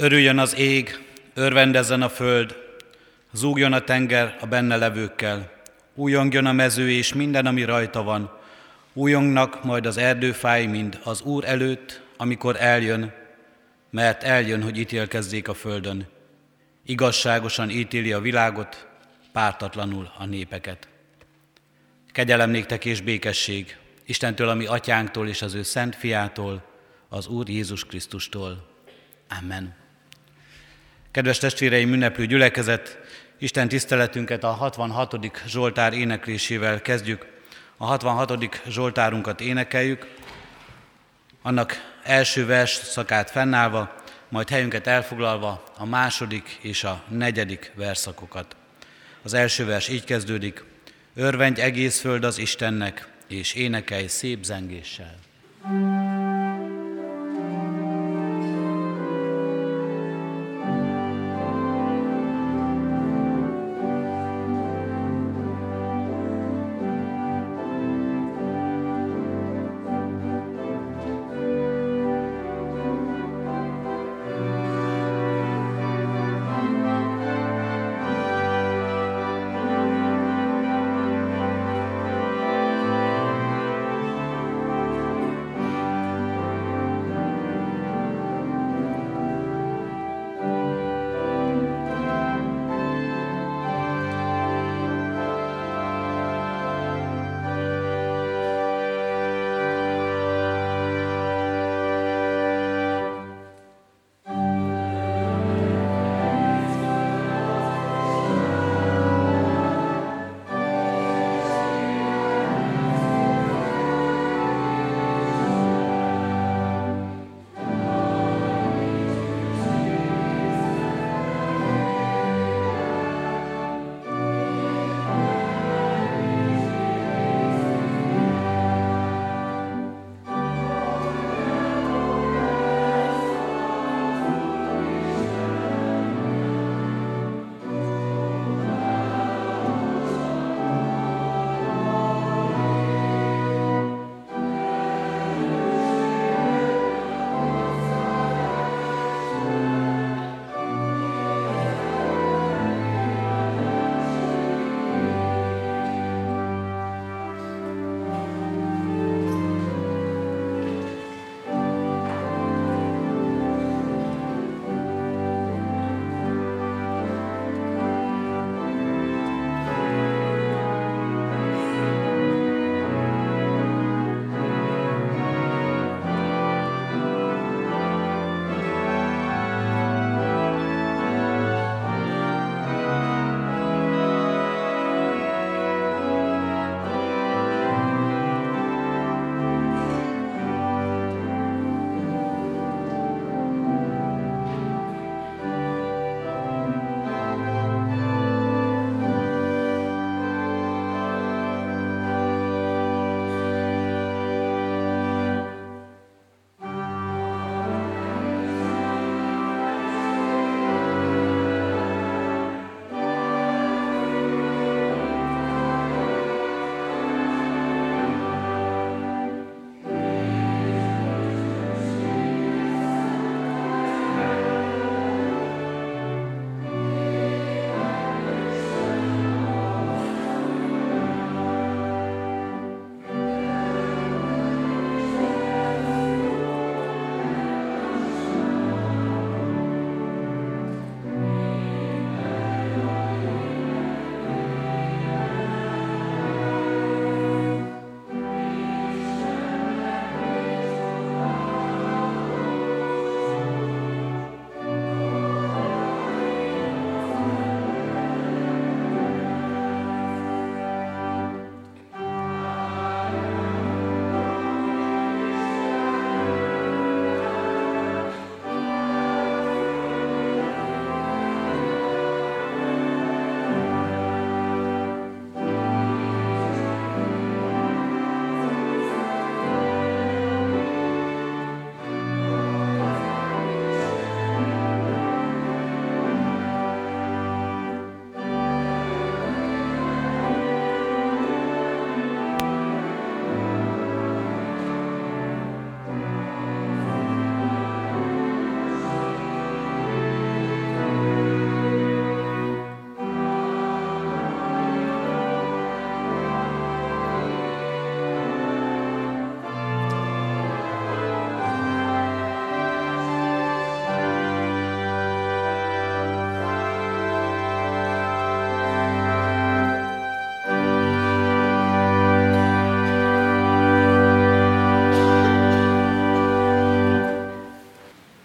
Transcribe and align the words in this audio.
Örüljön 0.00 0.38
az 0.38 0.56
ég, 0.56 1.04
örvendezzen 1.34 2.02
a 2.02 2.08
föld, 2.08 2.56
zúgjon 3.32 3.72
a 3.72 3.80
tenger 3.80 4.36
a 4.40 4.46
benne 4.46 4.76
levőkkel, 4.76 5.52
újongjon 5.94 6.46
a 6.46 6.52
mező 6.52 6.90
és 6.90 7.14
minden, 7.14 7.46
ami 7.46 7.64
rajta 7.64 8.02
van, 8.02 8.38
újongnak 8.92 9.64
majd 9.64 9.86
az 9.86 9.96
erdőfáj 9.96 10.66
mind 10.66 11.00
az 11.04 11.20
Úr 11.20 11.44
előtt, 11.44 12.02
amikor 12.16 12.56
eljön, 12.58 13.12
mert 13.90 14.22
eljön, 14.22 14.62
hogy 14.62 14.78
ítélkezzék 14.78 15.48
a 15.48 15.54
földön. 15.54 16.06
Igazságosan 16.86 17.70
ítéli 17.70 18.12
a 18.12 18.20
világot, 18.20 18.86
pártatlanul 19.32 20.12
a 20.18 20.24
népeket. 20.24 20.88
Kegyelem 22.12 22.50
néktek 22.50 22.84
és 22.84 23.00
békesség 23.00 23.76
Istentől, 24.04 24.48
ami 24.48 24.66
atyánktól 24.66 25.28
és 25.28 25.42
az 25.42 25.54
ő 25.54 25.62
szent 25.62 25.96
fiától, 25.96 26.62
az 27.08 27.26
Úr 27.26 27.48
Jézus 27.48 27.84
Krisztustól. 27.84 28.68
Amen. 29.40 29.79
Kedves 31.10 31.38
testvéreim, 31.38 31.92
ünneplő 31.92 32.26
gyülekezet, 32.26 32.98
Isten 33.38 33.68
tiszteletünket 33.68 34.44
a 34.44 34.50
66. 34.50 35.16
Zsoltár 35.46 35.92
éneklésével 35.92 36.80
kezdjük. 36.80 37.26
A 37.76 37.86
66. 37.86 38.60
Zsoltárunkat 38.68 39.40
énekeljük, 39.40 40.06
annak 41.42 41.96
első 42.02 42.46
vers 42.46 42.70
szakát 42.70 43.30
fennállva, 43.30 43.94
majd 44.28 44.48
helyünket 44.48 44.86
elfoglalva 44.86 45.64
a 45.76 45.84
második 45.84 46.58
és 46.60 46.84
a 46.84 47.02
negyedik 47.08 47.72
verszakokat. 47.74 48.56
Az 49.22 49.34
első 49.34 49.64
vers 49.64 49.88
így 49.88 50.04
kezdődik, 50.04 50.64
Örvendj 51.14 51.60
egész 51.60 52.00
föld 52.00 52.24
az 52.24 52.38
Istennek, 52.38 53.08
és 53.28 53.54
énekelj 53.54 54.06
szép 54.06 54.44
zengéssel. 54.44 55.18
thank 55.62 56.49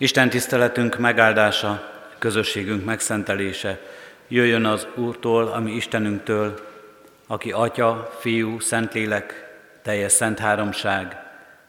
Isten 0.06 0.30
tiszteletünk 0.30 0.98
megáldása, 0.98 1.92
közösségünk 2.20 2.86
megszentelése 2.86 3.80
jöjjön 4.28 4.66
az 4.66 4.88
Úrtól, 4.96 5.48
ami 5.48 5.72
Istenünktől, 5.72 6.68
aki 7.28 7.52
Atya, 7.52 8.16
Fiú, 8.20 8.60
Szentlélek, 8.60 9.50
teljes 9.82 10.12
szent 10.12 10.40
háromság, 10.40 11.18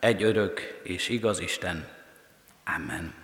egy 0.01 0.23
örök 0.23 0.81
és 0.83 1.09
igaz 1.09 1.41
Isten. 1.41 1.89
Amen. 2.77 3.15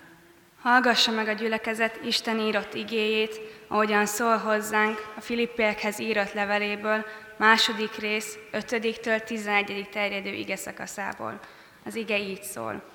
Hallgassa 0.62 1.10
meg 1.10 1.28
a 1.28 1.32
gyülekezet 1.32 2.00
Isten 2.04 2.38
írott 2.38 2.74
igéjét, 2.74 3.40
ahogyan 3.68 4.06
szól 4.06 4.36
hozzánk 4.36 5.12
a 5.16 5.20
Filippiekhez 5.20 5.98
írott 5.98 6.32
leveléből, 6.32 7.04
második 7.36 7.94
rész, 7.94 8.38
5-től 8.52 9.24
11. 9.24 9.88
terjedő 9.92 10.30
ige 10.30 10.56
szakaszából. 10.56 11.40
Az 11.84 11.94
ige 11.94 12.18
így 12.18 12.42
szól. 12.42 12.91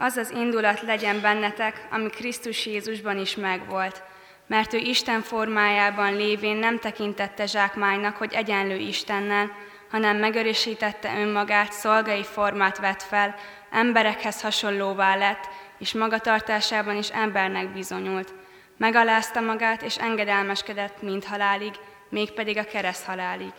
Az 0.00 0.16
az 0.16 0.30
indulat 0.30 0.80
legyen 0.80 1.20
bennetek, 1.20 1.86
ami 1.90 2.10
Krisztus 2.10 2.66
Jézusban 2.66 3.18
is 3.18 3.36
megvolt, 3.36 4.02
mert 4.46 4.72
ő 4.72 4.76
Isten 4.76 5.22
formájában 5.22 6.16
lévén 6.16 6.56
nem 6.56 6.78
tekintette 6.78 7.46
zsákmánynak, 7.46 8.16
hogy 8.16 8.32
egyenlő 8.32 8.76
Istennel, 8.76 9.50
hanem 9.90 10.16
megörösítette 10.16 11.18
önmagát, 11.18 11.72
szolgai 11.72 12.24
formát 12.24 12.78
vett 12.78 13.02
fel, 13.02 13.34
emberekhez 13.70 14.40
hasonlóvá 14.40 15.16
lett, 15.16 15.48
és 15.78 15.92
magatartásában 15.92 16.96
is 16.96 17.08
embernek 17.08 17.68
bizonyult. 17.68 18.34
Megalázta 18.76 19.40
magát, 19.40 19.82
és 19.82 19.96
engedelmeskedett 19.96 21.02
mind 21.02 21.24
halálig, 21.24 21.72
mégpedig 22.08 22.58
a 22.58 22.64
kereszt 22.64 23.04
halálig. 23.04 23.52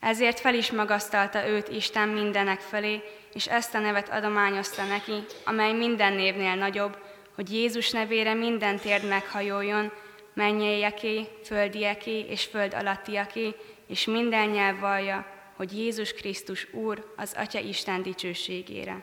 Ezért 0.00 0.40
fel 0.40 0.54
is 0.54 0.70
magasztalta 0.70 1.48
őt 1.48 1.68
Isten 1.68 2.08
mindenek 2.08 2.60
felé, 2.60 3.02
és 3.32 3.46
ezt 3.46 3.74
a 3.74 3.78
nevet 3.78 4.08
adományozta 4.08 4.84
neki, 4.84 5.24
amely 5.44 5.72
minden 5.72 6.12
névnél 6.12 6.54
nagyobb, 6.54 6.96
hogy 7.34 7.52
Jézus 7.52 7.90
nevére 7.90 8.34
minden 8.34 8.76
térd 8.76 9.08
meghajoljon, 9.08 9.92
mennyeieké, 10.34 11.28
földieké 11.44 12.18
és 12.18 12.44
föld 12.44 12.74
alattiaké, 12.74 13.54
és 13.86 14.04
minden 14.04 14.48
nyelv 14.48 14.78
vallja, 14.78 15.26
hogy 15.56 15.78
Jézus 15.78 16.12
Krisztus 16.12 16.72
Úr 16.72 17.12
az 17.16 17.34
Atya 17.36 17.58
Isten 17.58 18.02
dicsőségére. 18.02 19.02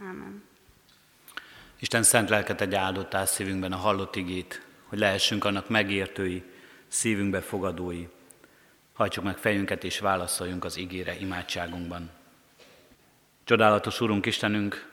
Amen. 0.00 0.44
Isten 1.78 2.02
szent 2.02 2.28
lelket 2.28 2.60
egy 2.60 2.74
áldottá 2.74 3.24
szívünkben 3.24 3.72
a 3.72 3.76
hallott 3.76 4.16
igét, 4.16 4.62
hogy 4.86 4.98
lehessünk 4.98 5.44
annak 5.44 5.68
megértői, 5.68 6.42
szívünkbe 6.88 7.40
fogadói. 7.40 8.06
Hajtsuk 8.92 9.24
meg 9.24 9.36
fejünket 9.36 9.84
és 9.84 9.98
válaszoljunk 9.98 10.64
az 10.64 10.76
igére 10.76 11.16
imádságunkban. 11.18 12.10
Csodálatos 13.46 14.00
Urunk 14.00 14.26
Istenünk, 14.26 14.90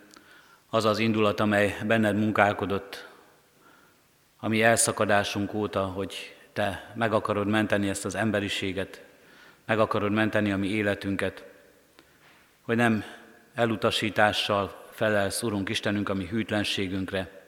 az 0.70 0.86
az 0.86 1.00
indulat, 1.00 1.40
amely 1.40 1.78
benned 1.86 2.16
munkálkodott, 2.16 3.08
ami 4.40 4.62
elszakadásunk 4.62 5.54
óta, 5.54 5.86
hogy 5.86 6.36
Te 6.52 6.92
meg 6.96 7.14
akarod 7.14 7.48
menteni 7.48 7.90
ezt 7.90 8.06
az 8.06 8.16
emberiséget, 8.16 9.04
meg 9.66 9.80
akarod 9.80 10.12
menteni 10.12 10.52
a 10.52 10.58
mi 10.58 10.68
életünket, 10.68 11.44
hogy 12.62 12.76
nem 12.76 13.04
elutasítással 13.54 14.86
felelsz, 14.92 15.44
Urunk 15.44 15.70
Istenünk, 15.70 16.10
a 16.10 16.14
mi 16.14 16.26
hűtlenségünkre, 16.26 17.44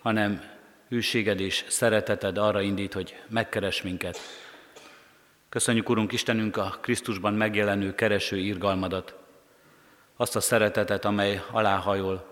hanem 0.00 0.42
hűséged 0.88 1.40
és 1.40 1.64
szereteted 1.68 2.38
arra 2.38 2.60
indít, 2.60 2.92
hogy 2.92 3.22
megkeres 3.28 3.82
minket. 3.82 4.18
Köszönjük, 5.48 5.88
Urunk 5.88 6.12
Istenünk, 6.12 6.56
a 6.56 6.78
Krisztusban 6.80 7.34
megjelenő 7.34 7.94
kereső 7.94 8.36
irgalmadat, 8.36 9.19
azt 10.20 10.36
a 10.36 10.40
szeretetet, 10.40 11.04
amely 11.04 11.42
aláhajol, 11.50 12.26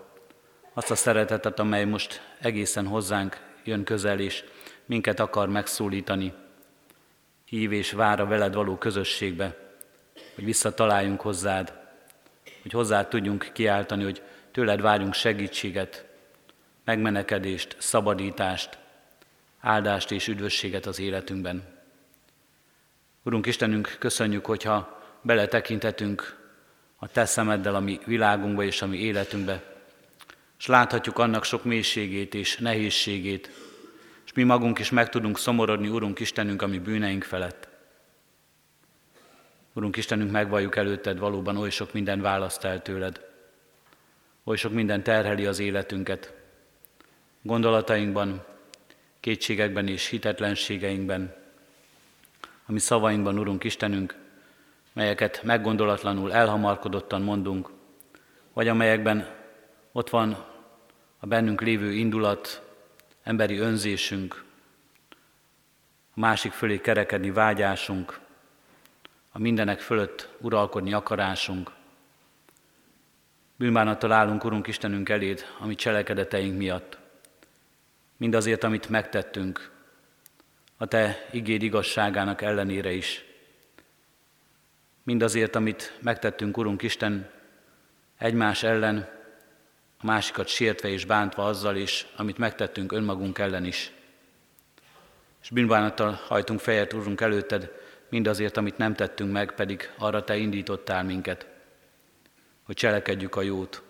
azt 0.73 0.91
a 0.91 0.95
szeretetet, 0.95 1.59
amely 1.59 1.85
most 1.85 2.21
egészen 2.39 2.87
hozzánk 2.87 3.41
jön 3.63 3.83
közel, 3.83 4.19
és 4.19 4.43
minket 4.85 5.19
akar 5.19 5.49
megszólítani, 5.49 6.33
hív 7.45 7.71
és 7.71 7.91
vár 7.91 8.19
a 8.19 8.25
veled 8.25 8.53
való 8.53 8.77
közösségbe, 8.77 9.57
hogy 10.35 10.43
visszataláljunk 10.43 11.21
hozzád, 11.21 11.73
hogy 12.61 12.71
hozzád 12.71 13.07
tudjunk 13.07 13.49
kiáltani, 13.53 14.03
hogy 14.03 14.21
tőled 14.51 14.81
várjunk 14.81 15.13
segítséget, 15.13 16.05
megmenekedést, 16.85 17.75
szabadítást, 17.79 18.77
áldást 19.59 20.11
és 20.11 20.27
üdvösséget 20.27 20.85
az 20.85 20.99
életünkben. 20.99 21.63
Urunk 23.23 23.45
Istenünk, 23.45 23.95
köszönjük, 23.99 24.45
hogyha 24.45 25.01
beletekintetünk 25.21 26.38
a 26.99 27.07
Te 27.07 27.25
szemeddel 27.25 27.75
a 27.75 27.79
mi 27.79 27.99
világunkba 28.05 28.63
és 28.63 28.81
a 28.81 28.87
mi 28.87 28.97
életünkbe, 28.97 29.63
és 30.59 30.65
láthatjuk 30.65 31.17
annak 31.17 31.43
sok 31.43 31.63
mélységét 31.63 32.33
és 32.33 32.57
nehézségét, 32.57 33.49
és 34.25 34.33
mi 34.33 34.43
magunk 34.43 34.79
is 34.79 34.89
meg 34.89 35.09
tudunk 35.09 35.37
szomorodni, 35.37 35.87
Urunk 35.87 36.19
Istenünk, 36.19 36.61
a 36.61 36.67
mi 36.67 36.79
bűneink 36.79 37.23
felett. 37.23 37.67
Urunk 39.73 39.97
Istenünk, 39.97 40.31
megvalljuk 40.31 40.75
előtted, 40.75 41.19
valóban 41.19 41.57
oly 41.57 41.69
sok 41.69 41.93
minden 41.93 42.21
választ 42.21 42.63
el 42.63 42.81
tőled. 42.81 43.27
Oly 44.43 44.57
sok 44.57 44.73
minden 44.73 45.03
terheli 45.03 45.45
az 45.45 45.59
életünket. 45.59 46.33
Gondolatainkban, 47.41 48.45
kétségekben 49.19 49.87
és 49.87 50.07
hitetlenségeinkben, 50.07 51.35
a 52.65 52.71
mi 52.71 52.79
szavainkban, 52.79 53.39
Urunk 53.39 53.63
Istenünk, 53.63 54.15
melyeket 54.99 55.43
meggondolatlanul, 55.43 56.33
elhamarkodottan 56.33 57.21
mondunk, 57.21 57.69
vagy 58.53 58.67
amelyekben 58.67 59.27
ott 59.91 60.09
van 60.09 60.45
a 61.19 61.27
bennünk 61.27 61.61
lévő 61.61 61.91
indulat, 61.91 62.61
emberi 63.23 63.57
önzésünk, 63.57 64.43
a 66.15 66.19
másik 66.19 66.51
fölé 66.51 66.79
kerekedni 66.79 67.31
vágyásunk, 67.31 68.19
a 69.31 69.39
mindenek 69.39 69.79
fölött 69.79 70.29
uralkodni 70.41 70.93
akarásunk. 70.93 71.71
Bűnbánattal 73.55 74.11
állunk, 74.11 74.43
Urunk 74.43 74.67
Istenünk 74.67 75.09
eléd, 75.09 75.45
ami 75.59 75.75
cselekedeteink 75.75 76.57
miatt. 76.57 76.97
Mindazért, 78.17 78.63
amit 78.63 78.89
megtettünk, 78.89 79.71
a 80.77 80.85
Te 80.85 81.27
igéd 81.31 81.61
igazságának 81.61 82.41
ellenére 82.41 82.91
is. 82.91 83.28
Mindazért, 85.09 85.55
amit 85.55 85.97
megtettünk, 86.01 86.57
Urunk 86.57 86.81
Isten, 86.81 87.29
egymás 88.17 88.63
ellen, 88.63 89.09
a 89.97 90.05
másikat 90.05 90.47
sértve 90.47 90.89
és 90.89 91.05
bántva 91.05 91.45
azzal 91.45 91.75
is, 91.75 92.07
amit 92.15 92.37
megtettünk 92.37 92.91
önmagunk 92.91 93.37
ellen 93.37 93.65
is. 93.65 93.91
És 95.41 95.49
bűnbánattal 95.49 96.19
hajtunk 96.27 96.59
fejet, 96.59 96.93
Urunk, 96.93 97.21
előtted, 97.21 97.71
mindazért, 98.09 98.57
amit 98.57 98.77
nem 98.77 98.93
tettünk 98.93 99.31
meg, 99.31 99.51
pedig 99.51 99.91
arra 99.97 100.23
Te 100.23 100.37
indítottál 100.37 101.03
minket, 101.03 101.47
hogy 102.63 102.75
cselekedjük 102.75 103.35
a 103.35 103.41
jót, 103.41 103.81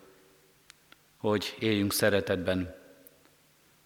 hogy 1.18 1.56
éljünk 1.60 1.94
szeretetben, 1.94 2.76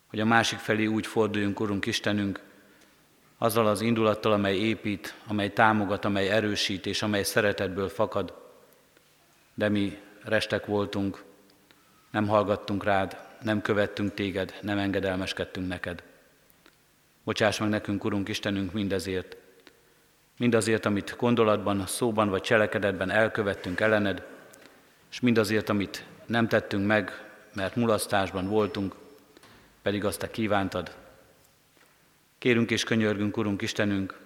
hogy 0.07 0.19
a 0.19 0.25
másik 0.25 0.59
felé 0.59 0.85
úgy 0.85 1.07
forduljunk, 1.07 1.59
Urunk 1.59 1.85
Istenünk, 1.85 2.39
azzal 3.43 3.67
az 3.67 3.81
indulattal, 3.81 4.31
amely 4.31 4.55
épít, 4.57 5.15
amely 5.27 5.53
támogat, 5.53 6.05
amely 6.05 6.29
erősít, 6.29 6.85
és 6.85 7.01
amely 7.01 7.23
szeretetből 7.23 7.89
fakad. 7.89 8.33
De 9.53 9.69
mi 9.69 9.97
restek 10.21 10.65
voltunk, 10.65 11.23
nem 12.11 12.27
hallgattunk 12.27 12.83
rád, 12.83 13.17
nem 13.41 13.61
követtünk 13.61 14.13
téged, 14.13 14.53
nem 14.61 14.77
engedelmeskedtünk 14.77 15.67
neked. 15.67 16.03
Bocsáss 17.23 17.59
meg 17.59 17.69
nekünk, 17.69 18.03
Urunk 18.03 18.29
Istenünk, 18.29 18.73
mindezért, 18.73 19.37
mindazért, 20.37 20.85
amit 20.85 21.15
gondolatban, 21.17 21.85
szóban 21.85 22.29
vagy 22.29 22.41
cselekedetben 22.41 23.09
elkövettünk 23.09 23.79
ellened, 23.79 24.25
és 25.11 25.19
mindazért, 25.19 25.69
amit 25.69 26.05
nem 26.25 26.47
tettünk 26.47 26.85
meg, 26.85 27.31
mert 27.53 27.75
mulasztásban 27.75 28.47
voltunk, 28.47 28.95
pedig 29.81 30.05
azt 30.05 30.19
te 30.19 30.31
kívántad. 30.31 31.02
Kérünk 32.43 32.71
és 32.71 32.83
könyörgünk, 32.83 33.37
Urunk 33.37 33.61
Istenünk, 33.61 34.19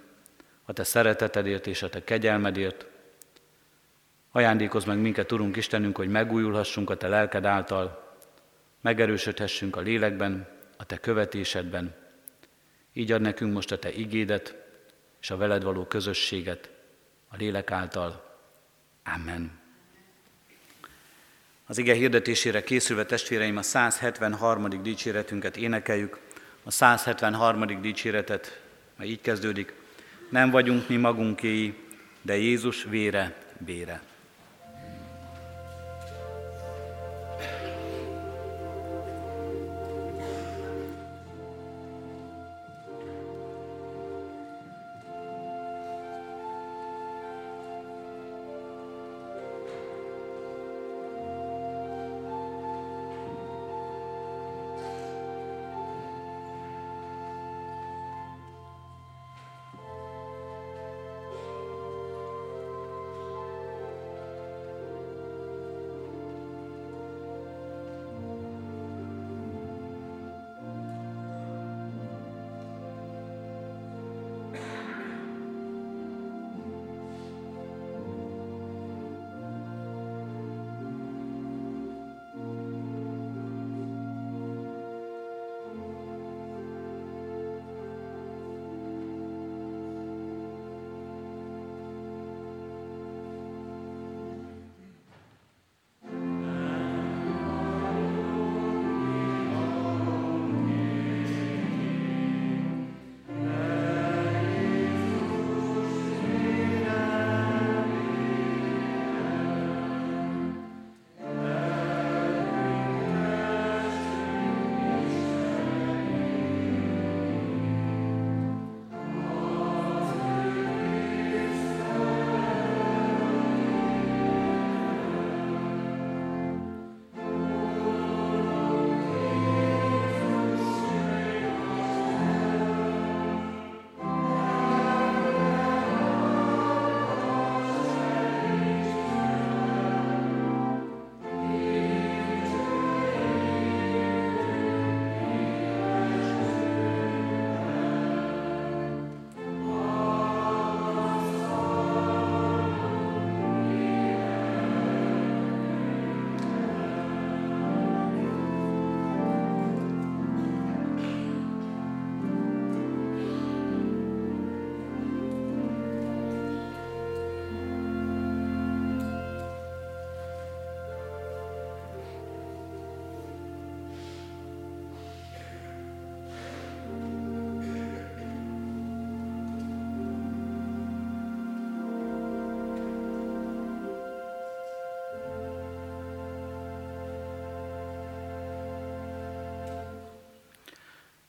a 0.65 0.73
Te 0.73 0.83
szeretetedért 0.83 1.67
és 1.67 1.81
a 1.81 1.89
Te 1.89 2.03
kegyelmedért. 2.03 2.85
Ajándékozz 4.31 4.85
meg 4.85 4.97
minket, 4.97 5.31
Urunk 5.31 5.55
Istenünk, 5.55 5.97
hogy 5.97 6.09
megújulhassunk 6.09 6.89
a 6.89 6.97
Te 6.97 7.07
lelked 7.07 7.45
által, 7.45 8.15
megerősödhessünk 8.81 9.75
a 9.75 9.79
lélekben, 9.79 10.47
a 10.77 10.85
Te 10.85 10.97
követésedben. 10.97 11.95
Így 12.93 13.11
ad 13.11 13.21
nekünk 13.21 13.53
most 13.53 13.71
a 13.71 13.79
Te 13.79 13.91
igédet, 13.91 14.55
és 15.21 15.29
a 15.29 15.37
veled 15.37 15.63
való 15.63 15.85
közösséget 15.85 16.69
a 17.27 17.35
lélek 17.35 17.71
által. 17.71 18.37
Amen. 19.15 19.59
Az 21.65 21.77
ige 21.77 21.93
hirdetésére 21.93 22.63
készülve 22.63 23.05
testvéreim 23.05 23.57
a 23.57 23.61
173. 23.61 24.81
dicséretünket 24.83 25.57
énekeljük. 25.57 26.25
A 26.67 26.71
173. 26.71 27.81
dicséretet, 27.81 28.61
mert 28.97 29.09
így 29.09 29.21
kezdődik. 29.21 29.73
Nem 30.29 30.49
vagyunk 30.49 30.87
mi 30.87 30.95
magunkéi, 30.95 31.73
de 32.21 32.37
Jézus 32.37 32.83
vére, 32.83 33.35
bére. 33.57 34.01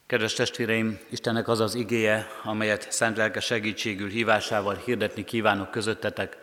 Kedves 0.09 0.33
testvéreim, 0.33 0.99
Istennek 1.09 1.49
az 1.49 1.61
az 1.61 1.75
igéje, 1.75 2.27
amelyet 2.43 2.93
szent 2.93 3.17
lelke 3.17 3.41
segítségül 3.41 4.09
hívásával 4.09 4.75
hirdetni 4.75 5.25
kívánok 5.25 5.71
közöttetek. 5.71 6.37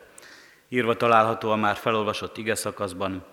Írva 0.70 0.96
található 0.96 1.50
a 1.50 1.56
már 1.56 1.76
felolvasott 1.76 2.38
ige 2.38 2.56
szakaszban, 2.56 3.26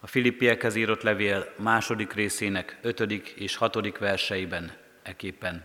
a 0.00 0.06
Filippiekhez 0.06 0.74
írott 0.74 1.02
levél 1.02 1.52
második 1.56 2.12
részének 2.12 2.78
ötödik 2.82 3.28
és 3.28 3.56
hatodik 3.56 3.98
verseiben 3.98 4.72
eképpen. 5.02 5.64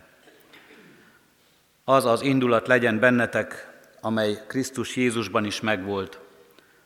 Az 1.84 2.04
az 2.04 2.22
indulat 2.22 2.66
legyen 2.66 2.98
bennetek, 2.98 3.68
amely 4.00 4.42
Krisztus 4.46 4.96
Jézusban 4.96 5.44
is 5.44 5.60
megvolt, 5.60 6.18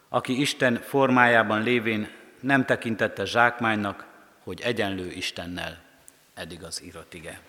aki 0.08 0.40
Isten 0.40 0.74
formájában 0.76 1.62
lévén 1.62 2.10
nem 2.40 2.64
tekintette 2.64 3.24
zsákmánynak, 3.24 4.06
hogy 4.44 4.60
egyenlő 4.60 5.10
Istennel. 5.10 5.88
Eddig 6.34 6.62
az 6.62 6.82
írott 6.82 7.14
ige. 7.14 7.40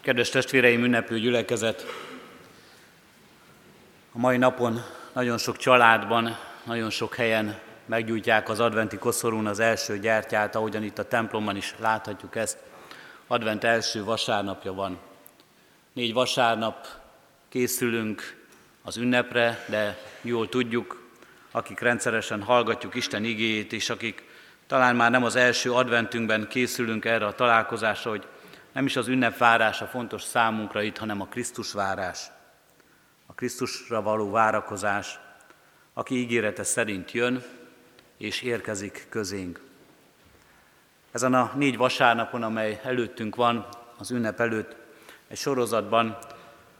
Kedves 0.00 0.28
testvéreim, 0.28 0.84
ünneplő 0.84 1.18
gyülekezet! 1.18 1.84
A 4.12 4.18
mai 4.18 4.36
napon 4.36 4.82
nagyon 5.12 5.38
sok 5.38 5.56
családban, 5.56 6.38
nagyon 6.64 6.90
sok 6.90 7.14
helyen 7.14 7.60
meggyújtják 7.86 8.48
az 8.48 8.60
adventi 8.60 8.96
koszorún 8.96 9.46
az 9.46 9.58
első 9.58 9.98
gyertyát, 9.98 10.54
ahogyan 10.54 10.82
itt 10.82 10.98
a 10.98 11.08
templomban 11.08 11.56
is 11.56 11.74
láthatjuk 11.78 12.36
ezt. 12.36 12.58
Advent 13.26 13.64
első 13.64 14.04
vasárnapja 14.04 14.72
van. 14.72 14.98
Négy 15.92 16.12
vasárnap 16.12 16.86
készülünk 17.48 18.37
az 18.88 18.96
ünnepre, 18.96 19.64
de 19.66 19.98
jól 20.22 20.48
tudjuk, 20.48 21.02
akik 21.50 21.80
rendszeresen 21.80 22.42
hallgatjuk 22.42 22.94
Isten 22.94 23.24
igéjét, 23.24 23.72
és 23.72 23.90
akik 23.90 24.24
talán 24.66 24.96
már 24.96 25.10
nem 25.10 25.24
az 25.24 25.36
első 25.36 25.72
adventünkben 25.72 26.48
készülünk 26.48 27.04
erre 27.04 27.26
a 27.26 27.34
találkozásra, 27.34 28.10
hogy 28.10 28.26
nem 28.72 28.86
is 28.86 28.96
az 28.96 29.08
ünnep 29.08 29.38
várása 29.38 29.86
fontos 29.86 30.22
számunkra 30.22 30.82
itt, 30.82 30.96
hanem 30.96 31.20
a 31.20 31.26
Krisztus 31.26 31.72
várás. 31.72 32.30
A 33.26 33.34
Krisztusra 33.34 34.02
való 34.02 34.30
várakozás, 34.30 35.18
aki 35.92 36.14
ígérete 36.14 36.64
szerint 36.64 37.12
jön, 37.12 37.42
és 38.16 38.42
érkezik 38.42 39.06
közénk. 39.08 39.60
Ezen 41.12 41.34
a 41.34 41.52
négy 41.56 41.76
vasárnapon, 41.76 42.42
amely 42.42 42.80
előttünk 42.84 43.36
van, 43.36 43.66
az 43.98 44.10
ünnep 44.10 44.40
előtt, 44.40 44.76
egy 45.28 45.38
sorozatban 45.38 46.18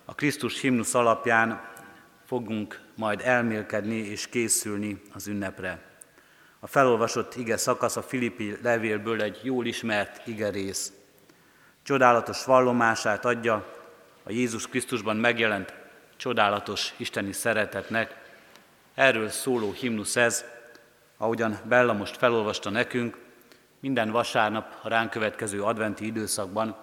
a 0.04 0.14
Krisztus 0.14 0.60
himnusz 0.60 0.94
alapján 0.94 1.76
fogunk 2.28 2.80
majd 2.94 3.20
elmélkedni 3.24 3.96
és 3.96 4.26
készülni 4.26 5.02
az 5.14 5.26
ünnepre. 5.26 5.82
A 6.60 6.66
felolvasott 6.66 7.34
ige 7.34 7.56
szakasz 7.56 7.96
a 7.96 8.02
Filippi 8.02 8.56
levélből 8.62 9.22
egy 9.22 9.40
jól 9.42 9.66
ismert 9.66 10.26
ige 10.26 10.50
rész. 10.50 10.92
Csodálatos 11.82 12.44
vallomását 12.44 13.24
adja 13.24 13.66
a 14.22 14.32
Jézus 14.32 14.66
Krisztusban 14.66 15.16
megjelent 15.16 15.74
csodálatos 16.16 16.94
isteni 16.96 17.32
szeretetnek. 17.32 18.16
Erről 18.94 19.28
szóló 19.28 19.72
himnusz 19.72 20.16
ez, 20.16 20.44
ahogyan 21.16 21.58
Bella 21.68 21.92
most 21.92 22.16
felolvasta 22.16 22.70
nekünk, 22.70 23.18
minden 23.80 24.10
vasárnap 24.10 24.78
a 24.82 24.88
ránk 24.88 25.10
következő 25.10 25.62
adventi 25.62 26.06
időszakban 26.06 26.76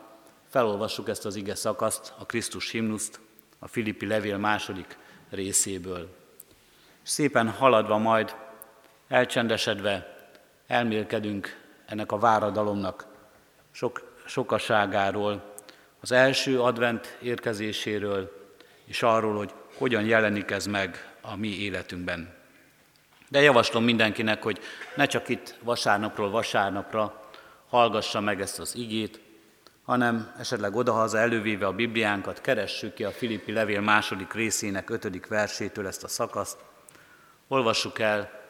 felolvassuk 0.50 1.10
ezt 1.10 1.26
az 1.26 1.36
ige 1.36 1.56
szakaszt, 1.56 2.14
a 2.18 2.26
Krisztus 2.26 2.72
himnuszt, 2.72 3.20
a 3.60 3.68
Filippi 3.68 4.06
levél 4.08 4.38
második 4.38 4.98
részéből. 5.30 6.16
Szépen 7.04 7.50
haladva 7.50 7.98
majd, 7.98 8.36
elcsendesedve 9.08 10.16
elmélkedünk 10.68 11.62
ennek 11.86 12.12
a 12.12 12.20
váradalomnak 12.20 13.06
sok, 13.72 14.22
sokaságáról, 14.26 15.54
az 16.00 16.12
első 16.12 16.62
advent 16.62 17.18
érkezéséről, 17.22 18.52
és 18.86 19.04
arról, 19.04 19.38
hogy 19.38 19.54
hogyan 19.78 20.06
jelenik 20.06 20.52
ez 20.52 20.66
meg 20.66 21.16
a 21.22 21.36
mi 21.36 21.48
életünkben. 21.48 22.34
De 23.30 23.42
javaslom 23.42 23.84
mindenkinek, 23.84 24.44
hogy 24.44 24.60
ne 24.96 25.06
csak 25.06 25.30
itt 25.30 25.56
vasárnapról 25.64 26.30
vasárnapra 26.30 27.30
hallgassa 27.70 28.20
meg 28.20 28.42
ezt 28.42 28.60
az 28.60 28.76
igét, 28.76 29.20
hanem 29.86 30.34
esetleg 30.40 30.76
odahaza 30.76 31.18
elővéve 31.18 31.66
a 31.66 31.74
Bibliánkat, 31.74 32.42
keressük 32.42 32.94
ki 32.94 33.04
a 33.04 33.12
Filippi 33.12 33.52
levél 33.52 33.82
második 33.82 34.34
részének 34.34 34.90
ötödik 34.90 35.28
versétől 35.28 35.88
ezt 35.88 36.04
a 36.04 36.08
szakaszt, 36.08 36.58
olvassuk 37.48 38.00
el, 38.00 38.44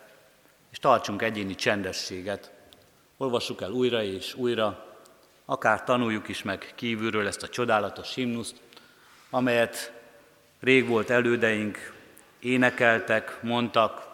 és 0.72 0.80
tartsunk 0.80 1.22
egyéni 1.22 1.56
csendességet. 1.56 2.52
Olvassuk 3.18 3.62
el 3.62 3.72
újra 3.72 4.04
és 4.04 4.34
újra, 4.34 4.86
akár 5.46 5.84
tanuljuk 5.84 6.28
is 6.28 6.44
meg 6.44 6.74
kívülről 6.76 7.28
ezt 7.28 7.44
a 7.44 7.48
csodálatos 7.48 8.14
himnuszt, 8.14 8.56
amelyet 9.30 9.94
rég 10.60 10.88
volt 10.88 11.10
elődeink, 11.10 11.94
énekeltek, 12.40 13.38
mondtak, 13.42 14.08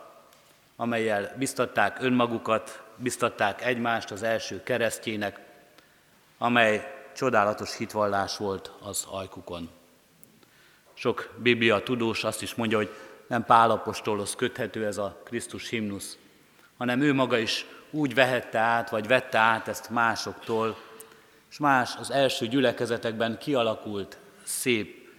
amelyel 0.75 1.35
biztatták 1.37 1.97
önmagukat, 2.01 2.83
biztatták 2.95 3.65
egymást 3.65 4.11
az 4.11 4.23
első 4.23 4.63
keresztjének, 4.63 5.39
amely 6.37 7.00
csodálatos 7.15 7.77
hitvallás 7.77 8.37
volt 8.37 8.71
az 8.81 9.05
ajkukon. 9.09 9.69
Sok 10.93 11.33
biblia 11.37 11.83
tudós 11.83 12.23
azt 12.23 12.41
is 12.41 12.55
mondja, 12.55 12.77
hogy 12.77 12.89
nem 13.27 13.45
Pálapostolhoz 13.45 14.35
köthető 14.35 14.85
ez 14.85 14.97
a 14.97 15.21
Krisztus 15.23 15.69
himnusz, 15.69 16.17
hanem 16.77 17.01
ő 17.01 17.13
maga 17.13 17.37
is 17.37 17.65
úgy 17.91 18.13
vehette 18.13 18.59
át, 18.59 18.89
vagy 18.89 19.07
vette 19.07 19.37
át 19.37 19.67
ezt 19.67 19.89
másoktól, 19.89 20.77
és 21.49 21.57
más 21.57 21.95
az 21.99 22.11
első 22.11 22.47
gyülekezetekben 22.47 23.37
kialakult 23.37 24.17
szép 24.43 25.09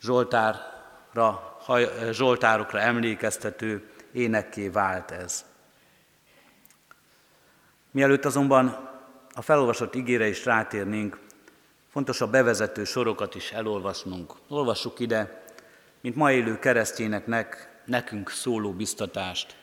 Zsoltárra, 0.00 1.58
Zsoltárokra 2.10 2.80
emlékeztető 2.80 3.90
énekké 4.12 4.68
vált 4.68 5.10
ez. 5.10 5.44
Mielőtt 7.90 8.24
azonban 8.24 8.93
a 9.34 9.42
felolvasott 9.42 9.94
ígére 9.94 10.28
is 10.28 10.44
rátérnénk, 10.44 11.18
fontos 11.88 12.20
a 12.20 12.30
bevezető 12.30 12.84
sorokat 12.84 13.34
is 13.34 13.52
elolvasnunk. 13.52 14.32
Olvassuk 14.48 15.00
ide, 15.00 15.44
mint 16.00 16.16
ma 16.16 16.32
élő 16.32 16.58
keresztényeknek, 16.58 17.72
nekünk 17.84 18.30
szóló 18.30 18.72
biztatást. 18.72 19.56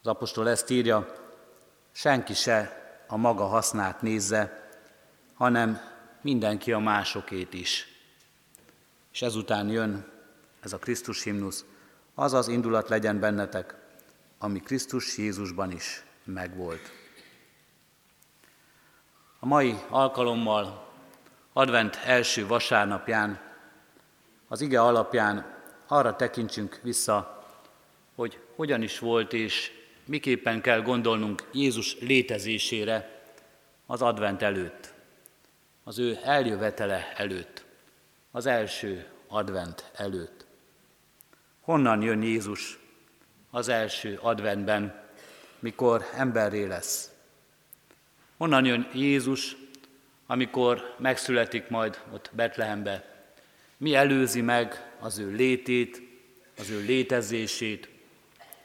Az 0.00 0.06
apostol 0.06 0.48
ezt 0.48 0.70
írja, 0.70 1.14
senki 1.92 2.34
se 2.34 2.80
a 3.06 3.16
maga 3.16 3.44
hasznát 3.44 4.02
nézze, 4.02 4.70
hanem 5.34 5.80
mindenki 6.20 6.72
a 6.72 6.78
másokét 6.78 7.54
is. 7.54 7.86
És 9.12 9.22
ezután 9.22 9.68
jön 9.68 10.06
ez 10.60 10.72
a 10.72 10.78
Krisztus 10.78 11.22
himnusz, 11.22 11.64
az 12.14 12.32
az 12.32 12.48
indulat 12.48 12.88
legyen 12.88 13.20
bennetek, 13.20 13.74
ami 14.38 14.60
Krisztus 14.60 15.18
Jézusban 15.18 15.70
is 15.70 16.04
megvolt. 16.24 17.01
A 19.44 19.46
mai 19.46 19.74
alkalommal, 19.88 20.88
advent 21.52 21.96
első 22.04 22.46
vasárnapján, 22.46 23.40
az 24.48 24.60
ige 24.60 24.80
alapján 24.80 25.54
arra 25.86 26.16
tekintsünk 26.16 26.80
vissza, 26.82 27.44
hogy 28.14 28.38
hogyan 28.56 28.82
is 28.82 28.98
volt 28.98 29.32
és 29.32 29.70
miképpen 30.04 30.60
kell 30.60 30.82
gondolnunk 30.82 31.48
Jézus 31.52 32.00
létezésére 32.00 33.22
az 33.86 34.02
advent 34.02 34.42
előtt, 34.42 34.92
az 35.84 35.98
ő 35.98 36.18
eljövetele 36.24 37.12
előtt, 37.16 37.64
az 38.30 38.46
első 38.46 39.06
advent 39.28 39.90
előtt. 39.94 40.46
Honnan 41.60 42.02
jön 42.02 42.22
Jézus 42.22 42.78
az 43.50 43.68
első 43.68 44.18
adventben, 44.22 45.02
mikor 45.58 46.04
emberré 46.14 46.64
lesz? 46.64 47.11
Honnan 48.42 48.64
jön 48.64 48.88
Jézus, 48.92 49.56
amikor 50.26 50.94
megszületik 50.98 51.68
majd 51.68 52.00
ott 52.12 52.30
Betlehembe? 52.32 53.04
Mi 53.76 53.94
előzi 53.94 54.40
meg 54.40 54.92
az 55.00 55.18
ő 55.18 55.30
létét, 55.30 56.02
az 56.58 56.70
ő 56.70 56.80
létezését? 56.80 57.88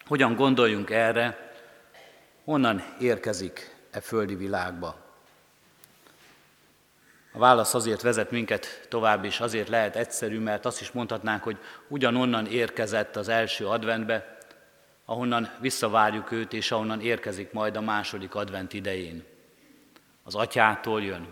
Hogyan 0.06 0.36
gondoljunk 0.36 0.90
erre? 0.90 1.52
Honnan 2.44 2.84
érkezik 3.00 3.76
e 3.92 4.02
földi 4.02 4.36
világba? 4.36 4.96
A 7.32 7.40
válasz 7.40 7.74
azért 7.74 8.02
vezet 8.02 8.32
minket 8.32 8.88
tovább, 8.90 9.26
és 9.26 9.40
azért 9.40 9.68
lehet 9.68 9.96
egyszerű, 9.96 10.40
mert 10.40 10.66
azt 10.66 10.82
is 10.82 10.92
mondhatnánk, 10.92 11.44
hogy 11.44 11.58
ugyanonnan 11.88 12.46
érkezett 12.46 13.16
az 13.16 13.28
első 13.28 13.68
adventbe, 13.68 14.38
ahonnan 15.06 15.50
visszavárjuk 15.60 16.32
őt, 16.32 16.54
és 16.54 16.72
ahonnan 16.72 17.02
érkezik 17.02 17.52
majd 17.52 17.76
a 17.76 17.82
második 17.82 18.36
advent 18.36 18.74
idején 18.74 19.36
az 20.28 20.36
atyától 20.36 21.04
jön, 21.04 21.28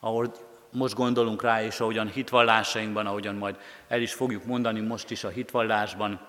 ahol 0.00 0.32
most 0.72 0.94
gondolunk 0.94 1.42
rá, 1.42 1.62
és 1.62 1.80
ahogyan 1.80 2.08
hitvallásainkban, 2.08 3.06
ahogyan 3.06 3.34
majd 3.34 3.56
el 3.88 4.00
is 4.00 4.12
fogjuk 4.12 4.44
mondani 4.44 4.80
most 4.80 5.10
is 5.10 5.24
a 5.24 5.28
hitvallásban, 5.28 6.20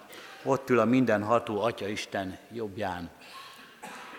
ott 0.44 0.70
ül 0.70 0.80
a 0.80 0.86
mindenható 0.86 1.62
Atya 1.62 1.88
Isten 1.88 2.38
jobbján. 2.52 3.10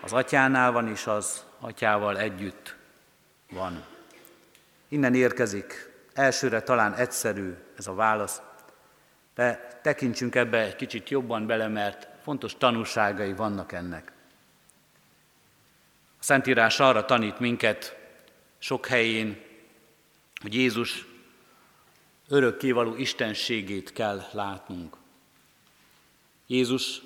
Az 0.02 0.12
atyánál 0.12 0.72
van, 0.72 0.88
és 0.88 1.06
az 1.06 1.44
atyával 1.60 2.18
együtt 2.18 2.76
van. 3.50 3.84
Innen 4.88 5.14
érkezik. 5.14 5.92
Elsőre 6.12 6.60
talán 6.60 6.94
egyszerű 6.94 7.54
ez 7.76 7.86
a 7.86 7.94
válasz, 7.94 8.42
de 9.34 9.78
tekintsünk 9.82 10.34
ebbe 10.34 10.58
egy 10.58 10.76
kicsit 10.76 11.10
jobban 11.10 11.46
bele, 11.46 11.68
mert 11.68 12.08
fontos 12.22 12.56
tanulságai 12.56 13.32
vannak 13.32 13.72
ennek. 13.72 14.12
Szentírás 16.24 16.80
arra 16.80 17.04
tanít 17.04 17.38
minket 17.38 17.96
sok 18.58 18.86
helyén, 18.86 19.42
hogy 20.40 20.54
Jézus 20.54 21.06
örökkévaló 22.28 22.96
istenségét 22.96 23.92
kell 23.92 24.22
látnunk. 24.32 24.96
Jézus 26.46 27.02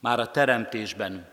már 0.00 0.20
a 0.20 0.30
teremtésben 0.30 1.28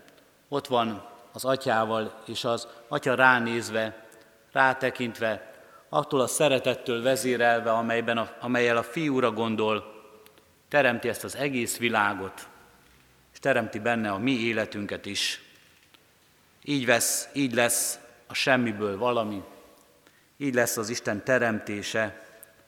ott 0.48 0.66
van 0.66 1.08
az 1.32 1.44
atyával, 1.44 2.22
és 2.26 2.44
az 2.44 2.68
atya 2.88 3.14
ránézve, 3.14 4.06
rátekintve, 4.52 5.54
attól 5.88 6.20
a 6.20 6.26
szeretettől 6.26 7.02
vezérelve, 7.02 7.72
amelyben 7.72 8.18
a, 8.18 8.36
amelyel 8.40 8.76
a 8.76 8.82
fiúra 8.82 9.32
gondol, 9.32 10.04
teremti 10.68 11.08
ezt 11.08 11.24
az 11.24 11.36
egész 11.36 11.78
világot, 11.78 12.48
és 13.32 13.38
teremti 13.38 13.78
benne 13.78 14.10
a 14.10 14.18
mi 14.18 14.32
életünket 14.32 15.06
is. 15.06 15.51
Így, 16.64 16.86
vesz, 16.86 17.28
így 17.32 17.54
lesz 17.54 17.98
a 18.26 18.34
semmiből 18.34 18.98
valami, 18.98 19.42
így 20.36 20.54
lesz 20.54 20.76
az 20.76 20.88
Isten 20.88 21.24
teremtése, 21.24 22.26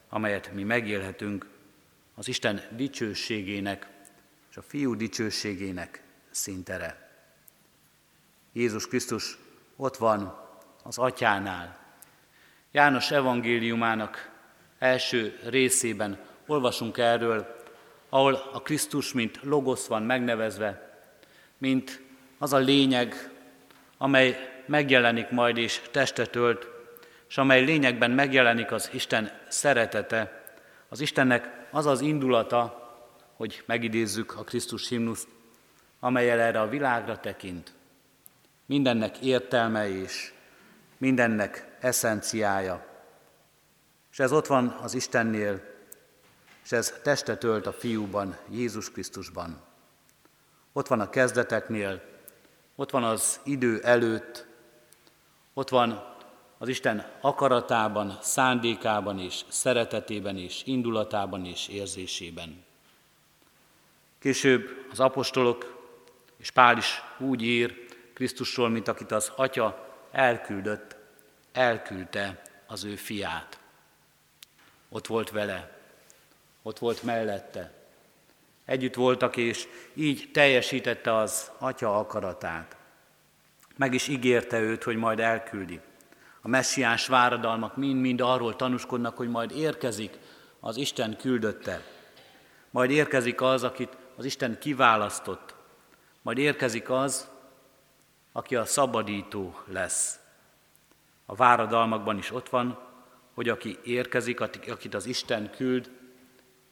amelyet 0.09 0.53
mi 0.53 0.63
megélhetünk, 0.63 1.47
az 2.15 2.29
Isten 2.29 2.63
dicsőségének 2.77 3.87
és 4.51 4.57
a 4.57 4.63
Fiú 4.63 4.95
dicsőségének 4.95 6.03
szintere. 6.31 7.11
Jézus 8.53 8.87
Krisztus 8.87 9.39
ott 9.77 9.97
van 9.97 10.41
az 10.83 10.99
atyánál. 10.99 11.79
János 12.73 13.11
evangéliumának 13.11 14.31
első 14.79 15.39
részében 15.45 16.19
olvasunk 16.47 16.99
erről, 16.99 17.57
ahol 18.09 18.51
a 18.53 18.63
Krisztus, 18.63 19.13
mint 19.13 19.39
logosz 19.43 19.87
van 19.87 20.03
megnevezve, 20.03 20.99
mint 21.59 22.01
az 22.39 22.53
a 22.53 22.59
lényeg, 22.59 23.34
amely 23.99 24.37
megjelenik 24.67 25.31
majd 25.31 25.57
és 25.57 25.81
testet 25.91 26.37
ölt, 26.37 26.67
és 27.29 27.39
amely 27.39 27.65
lényegben 27.65 28.11
megjelenik 28.11 28.73
az 28.73 28.91
Isten 28.93 29.31
szeretete, 29.49 30.43
az 30.89 31.01
Istennek 31.01 31.67
az 31.71 31.87
az 31.87 32.01
indulata, 32.01 32.83
hogy 33.37 33.63
megidézzük 33.67 34.37
a 34.37 34.45
Krisztus 34.45 34.89
himnuszt, 34.89 35.29
amelyel 36.01 36.41
erre 36.41 36.61
a 36.61 36.69
világra 36.69 37.19
tekint. 37.19 37.73
Mindennek 38.67 39.19
értelme 39.19 39.89
és 39.89 40.33
mindennek 40.99 41.77
eszenciája. 41.81 42.87
És 44.13 44.19
ez 44.19 44.33
ott 44.33 44.47
van 44.47 44.69
az 44.83 44.95
Istennél, 44.95 45.63
és 46.65 46.73
ez 46.73 46.95
testet 47.03 47.45
ölt 47.45 47.67
a 47.67 47.73
fiúban, 47.73 48.37
Jézus 48.51 48.91
Krisztusban. 48.91 49.61
Ott 50.73 50.87
van 50.87 51.01
a 51.01 51.11
kezdeteknél, 51.11 52.03
ott 52.75 52.91
van 52.91 53.05
az 53.05 53.41
idő 53.45 53.81
előtt, 53.83 54.47
ott 55.55 55.69
van 55.69 56.13
az 56.59 56.69
Isten 56.69 57.07
akaratában, 57.21 58.19
szándékában 58.21 59.19
és 59.19 59.45
szeretetében 59.49 60.39
és 60.39 60.63
indulatában 60.65 61.45
és 61.45 61.69
érzésében. 61.69 62.65
Később 64.19 64.87
az 64.91 65.01
apostolok 65.01 65.83
és 66.37 66.51
Pál 66.51 66.77
is 66.77 67.03
úgy 67.19 67.43
ír 67.43 67.87
Krisztusról, 68.13 68.69
mint 68.69 68.89
akit 68.89 69.11
az 69.11 69.33
Atya 69.37 69.97
elküldött, 70.11 70.97
elküldte 71.53 72.43
az 72.67 72.85
ő 72.85 72.97
fiát. 72.97 73.59
Ott 74.89 75.07
volt 75.07 75.31
vele, 75.31 75.79
ott 76.63 76.79
volt 76.79 77.03
mellette. 77.03 77.84
Együtt 78.65 78.95
voltak, 78.95 79.37
és 79.37 79.69
így 79.95 80.29
teljesítette 80.33 81.15
az 81.15 81.51
Atya 81.59 81.99
akaratát. 81.99 82.77
Meg 83.77 83.95
is 83.95 84.09
ígérte 84.09 84.61
őt, 84.61 84.83
hogy 84.83 84.97
majd 84.97 85.21
elküldi. 85.21 85.81
A 86.41 86.49
messiás 86.49 87.07
váradalmak 87.07 87.77
mind-mind 87.77 88.21
arról 88.21 88.57
tanúskodnak, 88.57 89.17
hogy 89.17 89.29
majd 89.29 89.51
érkezik 89.51 90.19
az 90.61 90.77
Isten 90.77 91.17
küldötte. 91.17 91.83
Majd 92.71 92.91
érkezik 92.91 93.41
az, 93.41 93.63
akit 93.65 93.97
az 94.17 94.25
Isten 94.25 94.59
kiválasztott. 94.59 95.55
Majd 96.23 96.39
érkezik 96.39 96.91
az, 96.91 97.29
aki 98.33 98.57
a 98.57 98.65
szabadító 98.65 99.61
lesz. 99.67 100.19
A 101.27 101.35
váradalmakban 101.35 102.19
is 102.19 102.33
ott 102.33 102.49
van, 102.49 102.79
hogy 103.35 103.49
aki 103.49 103.79
érkezik, 103.85 104.41
akit 104.41 104.95
az 104.95 105.07
Isten 105.07 105.51
küld, 105.51 105.91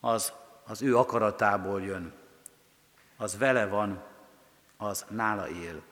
az 0.01 0.33
az 0.65 0.83
ő 0.83 0.97
akaratából 0.97 1.83
jön. 1.83 2.13
Az 3.17 3.39
vele 3.39 3.67
van, 3.67 4.03
az 4.77 5.05
nála 5.09 5.49
él. 5.49 5.83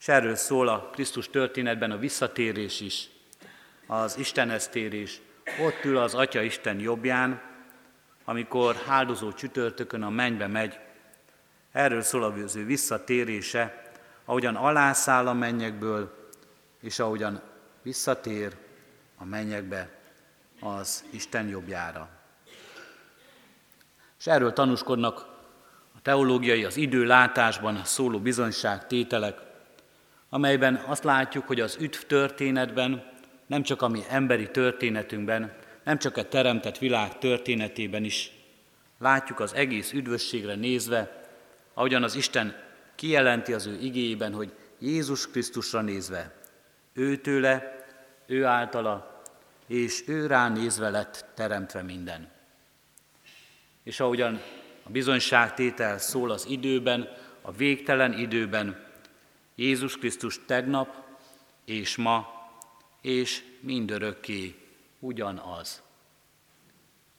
És 0.00 0.08
erről 0.08 0.34
szól 0.34 0.68
a 0.68 0.90
Krisztus 0.92 1.28
történetben 1.28 1.90
a 1.90 1.96
visszatérés 1.96 2.80
is, 2.80 3.10
az 3.86 4.18
Istenhez 4.18 4.68
térés. 4.68 5.20
Ott 5.60 5.84
ül 5.84 5.96
az 5.96 6.14
Atya 6.14 6.42
Isten 6.42 6.78
jobbján, 6.80 7.42
amikor 8.24 8.76
áldozó 8.86 9.32
csütörtökön 9.32 10.02
a 10.02 10.10
mennybe 10.10 10.46
megy. 10.46 10.78
Erről 11.72 12.02
szól 12.02 12.22
az 12.22 12.56
ő 12.56 12.64
visszatérése, 12.64 13.92
ahogyan 14.24 14.56
alászáll 14.56 15.26
a 15.26 15.32
mennyekből, 15.32 16.30
és 16.80 16.98
ahogyan 16.98 17.40
visszatér 17.82 18.56
a 19.16 19.24
mennyekbe 19.24 19.90
az 20.60 21.04
Isten 21.10 21.48
jobbjára. 21.48 22.21
És 24.22 24.28
erről 24.28 24.52
tanúskodnak 24.52 25.26
a 25.96 26.00
teológiai, 26.02 26.64
az 26.64 26.76
időlátásban 26.76 27.84
szóló 27.84 28.18
bizonyságtételek, 28.18 29.40
amelyben 30.28 30.74
azt 30.86 31.04
látjuk, 31.04 31.46
hogy 31.46 31.60
az 31.60 31.76
üdv 31.80 31.98
történetben, 31.98 33.04
nem 33.46 33.62
csak 33.62 33.82
a 33.82 33.88
mi 33.88 34.00
emberi 34.08 34.50
történetünkben, 34.50 35.52
nem 35.84 35.98
csak 35.98 36.16
a 36.16 36.28
teremtett 36.28 36.78
világ 36.78 37.18
történetében 37.18 38.04
is 38.04 38.32
látjuk 38.98 39.40
az 39.40 39.54
egész 39.54 39.92
üdvösségre 39.92 40.54
nézve, 40.54 41.24
ahogyan 41.74 42.02
az 42.02 42.14
Isten 42.14 42.56
kijelenti 42.94 43.52
az 43.52 43.66
ő 43.66 43.78
igéjében, 43.80 44.32
hogy 44.32 44.52
Jézus 44.78 45.30
Krisztusra 45.30 45.80
nézve, 45.80 46.34
őtőle, 46.92 47.84
ő 48.26 48.44
általa, 48.44 49.22
és 49.66 50.04
ő 50.06 50.26
rá 50.26 50.48
nézve 50.48 50.90
lett 50.90 51.24
teremtve 51.34 51.82
minden. 51.82 52.31
És 53.82 54.00
ahogyan 54.00 54.40
a 54.82 54.90
bizonyságtétel 54.90 55.98
szól 55.98 56.30
az 56.30 56.46
időben, 56.48 57.08
a 57.40 57.52
végtelen 57.52 58.18
időben, 58.18 58.90
Jézus 59.54 59.98
Krisztus 59.98 60.40
tegnap 60.46 60.96
és 61.64 61.96
ma 61.96 62.48
és 63.00 63.42
mindörökké 63.60 64.54
ugyanaz. 64.98 65.82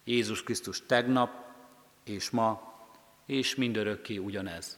Jézus 0.04 0.44
Krisztus 0.44 0.86
tegnap 0.86 1.32
és 2.04 2.30
ma 2.30 2.74
és 3.26 3.56
mindörökké 3.56 4.18
ugyanez. 4.18 4.78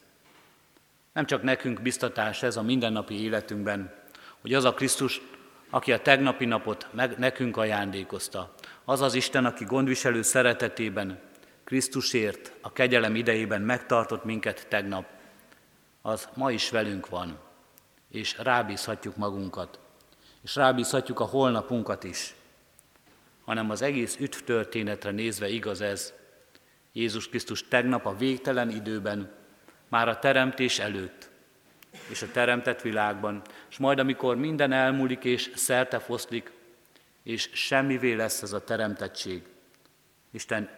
Nem 1.13 1.25
csak 1.25 1.43
nekünk 1.43 1.81
biztatás 1.81 2.43
ez 2.43 2.57
a 2.57 2.61
mindennapi 2.61 3.21
életünkben, 3.21 3.93
hogy 4.41 4.53
az 4.53 4.63
a 4.63 4.73
Krisztus, 4.73 5.21
aki 5.69 5.91
a 5.91 6.01
tegnapi 6.01 6.45
napot 6.45 6.87
meg 6.93 7.17
nekünk 7.17 7.57
ajándékozta, 7.57 8.53
az 8.85 9.01
az 9.01 9.13
Isten, 9.13 9.45
aki 9.45 9.65
gondviselő 9.65 10.21
szeretetében 10.21 11.19
Krisztusért 11.65 12.51
a 12.61 12.73
kegyelem 12.73 13.15
idejében 13.15 13.61
megtartott 13.61 14.23
minket 14.23 14.67
tegnap, 14.67 15.05
az 16.01 16.27
ma 16.33 16.51
is 16.51 16.69
velünk 16.69 17.09
van, 17.09 17.39
és 18.11 18.37
rábízhatjuk 18.37 19.15
magunkat, 19.15 19.79
és 20.43 20.55
rábízhatjuk 20.55 21.19
a 21.19 21.25
holnapunkat 21.25 22.03
is, 22.03 22.35
hanem 23.45 23.69
az 23.69 23.81
egész 23.81 24.17
üdv 24.19 24.37
történetre 24.37 25.11
nézve 25.11 25.47
igaz 25.49 25.81
ez. 25.81 26.13
Jézus 26.91 27.29
Krisztus 27.29 27.67
tegnap 27.67 28.05
a 28.05 28.17
végtelen 28.17 28.69
időben, 28.69 29.31
már 29.89 30.07
a 30.07 30.19
teremtés 30.19 30.79
előtt, 30.79 31.29
és 32.09 32.21
a 32.21 32.31
teremtett 32.31 32.81
világban, 32.81 33.41
és 33.69 33.77
majd 33.77 33.99
amikor 33.99 34.35
minden 34.35 34.71
elmúlik 34.71 35.23
és 35.23 35.51
szerte 35.55 35.99
foszlik, 35.99 36.51
és 37.23 37.49
semmivé 37.53 38.13
lesz 38.13 38.41
ez 38.41 38.53
a 38.53 38.63
teremtettség. 38.63 39.43
Isten 40.31 40.69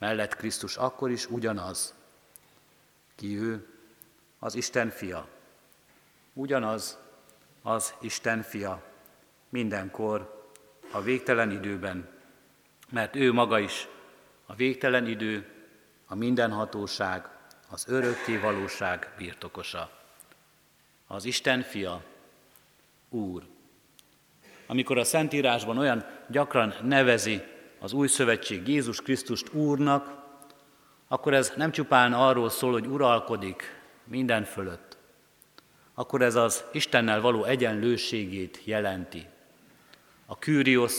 mellett 0.00 0.36
Krisztus 0.36 0.76
akkor 0.76 1.10
is 1.10 1.30
ugyanaz. 1.30 1.94
Ki 3.14 3.38
ő? 3.38 3.66
Az 4.38 4.54
Isten 4.54 4.90
fia. 4.90 5.28
Ugyanaz 6.32 6.98
az 7.62 7.94
Isten 8.00 8.42
fia 8.42 8.82
mindenkor 9.48 10.48
a 10.90 11.00
végtelen 11.00 11.50
időben, 11.50 12.08
mert 12.88 13.16
ő 13.16 13.32
maga 13.32 13.58
is 13.58 13.88
a 14.46 14.54
végtelen 14.54 15.06
idő, 15.06 15.46
a 16.06 16.14
mindenhatóság, 16.14 17.28
az 17.68 17.84
örökké 17.88 18.36
valóság 18.36 19.12
birtokosa. 19.16 19.90
Az 21.06 21.24
Isten 21.24 21.62
fia, 21.62 22.02
Úr. 23.08 23.46
Amikor 24.66 24.98
a 24.98 25.04
Szentírásban 25.04 25.78
olyan 25.78 26.06
gyakran 26.28 26.74
nevezi 26.82 27.42
az 27.80 27.92
új 27.92 28.08
szövetség 28.08 28.68
Jézus 28.68 29.02
Krisztust 29.02 29.52
Úrnak, 29.52 30.18
akkor 31.08 31.34
ez 31.34 31.52
nem 31.56 31.70
csupán 31.70 32.12
arról 32.12 32.50
szól, 32.50 32.72
hogy 32.72 32.86
uralkodik 32.86 33.62
minden 34.04 34.44
fölött, 34.44 34.96
akkor 35.94 36.22
ez 36.22 36.34
az 36.34 36.64
Istennel 36.72 37.20
való 37.20 37.44
egyenlőségét 37.44 38.60
jelenti. 38.64 39.26
A 40.26 40.38
Kyrios, 40.38 40.94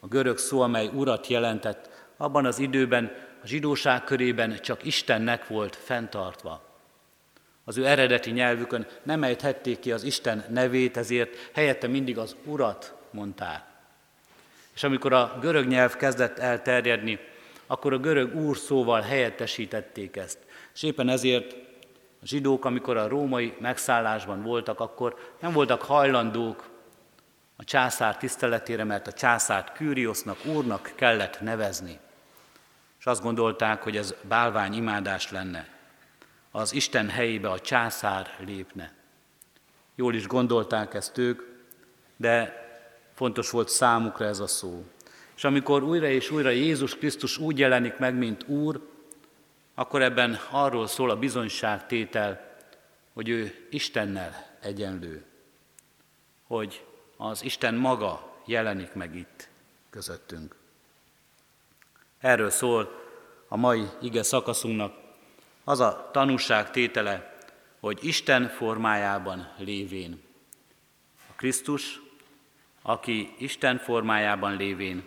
a 0.00 0.06
görög 0.06 0.38
szó, 0.38 0.60
amely 0.60 0.90
urat 0.94 1.26
jelentett, 1.26 1.90
abban 2.16 2.46
az 2.46 2.58
időben 2.58 3.12
a 3.42 3.46
zsidóság 3.46 4.04
körében 4.04 4.60
csak 4.60 4.84
Istennek 4.84 5.46
volt 5.46 5.76
fenntartva. 5.76 6.62
Az 7.64 7.76
ő 7.76 7.86
eredeti 7.86 8.30
nyelvükön 8.30 8.86
nem 9.02 9.22
ejthették 9.22 9.78
ki 9.78 9.92
az 9.92 10.02
Isten 10.02 10.44
nevét, 10.48 10.96
ezért 10.96 11.50
helyette 11.54 11.86
mindig 11.86 12.18
az 12.18 12.36
Urat 12.44 12.94
mondták. 13.10 13.73
És 14.74 14.84
amikor 14.84 15.12
a 15.12 15.38
görög 15.40 15.66
nyelv 15.66 15.96
kezdett 15.96 16.38
elterjedni, 16.38 17.18
akkor 17.66 17.92
a 17.92 17.98
görög 17.98 18.34
úr 18.34 18.56
szóval 18.56 19.00
helyettesítették 19.00 20.16
ezt. 20.16 20.38
És 20.74 20.82
éppen 20.82 21.08
ezért 21.08 21.52
a 22.22 22.26
zsidók, 22.26 22.64
amikor 22.64 22.96
a 22.96 23.08
római 23.08 23.54
megszállásban 23.60 24.42
voltak, 24.42 24.80
akkor 24.80 25.34
nem 25.40 25.52
voltak 25.52 25.82
hajlandók 25.82 26.68
a 27.56 27.64
császár 27.64 28.16
tiszteletére, 28.16 28.84
mert 28.84 29.06
a 29.06 29.12
császárt 29.12 29.72
Kűriosznak, 29.72 30.44
úrnak 30.44 30.92
kellett 30.94 31.40
nevezni. 31.40 31.98
És 32.98 33.06
azt 33.06 33.22
gondolták, 33.22 33.82
hogy 33.82 33.96
ez 33.96 34.14
bálvány 34.22 34.74
imádás 34.74 35.30
lenne. 35.30 35.68
Az 36.50 36.72
Isten 36.72 37.08
helyébe 37.08 37.50
a 37.50 37.60
császár 37.60 38.30
lépne. 38.46 38.92
Jól 39.94 40.14
is 40.14 40.26
gondolták 40.26 40.94
ezt 40.94 41.18
ők, 41.18 41.42
de 42.16 42.63
fontos 43.14 43.50
volt 43.50 43.68
számukra 43.68 44.24
ez 44.24 44.38
a 44.38 44.46
szó. 44.46 44.84
És 45.36 45.44
amikor 45.44 45.82
újra 45.82 46.06
és 46.06 46.30
újra 46.30 46.48
Jézus 46.48 46.96
Krisztus 46.96 47.38
úgy 47.38 47.58
jelenik 47.58 47.96
meg, 47.96 48.14
mint 48.14 48.48
Úr, 48.48 48.80
akkor 49.74 50.02
ebben 50.02 50.38
arról 50.50 50.86
szól 50.86 51.10
a 51.10 51.16
bizonyságtétel, 51.16 52.56
hogy 53.12 53.28
ő 53.28 53.66
Istennel 53.70 54.56
egyenlő, 54.60 55.24
hogy 56.46 56.84
az 57.16 57.44
Isten 57.44 57.74
maga 57.74 58.40
jelenik 58.46 58.92
meg 58.92 59.16
itt 59.16 59.48
közöttünk. 59.90 60.54
Erről 62.18 62.50
szól 62.50 63.02
a 63.48 63.56
mai 63.56 63.86
ige 64.02 64.22
szakaszunknak 64.22 64.94
az 65.64 65.80
a 65.80 66.08
tanúság 66.12 66.70
tétele, 66.70 67.36
hogy 67.80 67.98
Isten 68.02 68.48
formájában 68.48 69.52
lévén. 69.58 70.22
A 71.30 71.32
Krisztus, 71.36 72.00
aki 72.86 73.34
Isten 73.38 73.78
formájában 73.78 74.56
lévén 74.56 75.04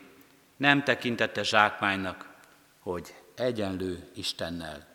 nem 0.57 0.83
tekintette 0.83 1.43
zsákmánynak, 1.43 2.33
hogy 2.79 3.13
egyenlő 3.35 4.09
Istennel. 4.15 4.87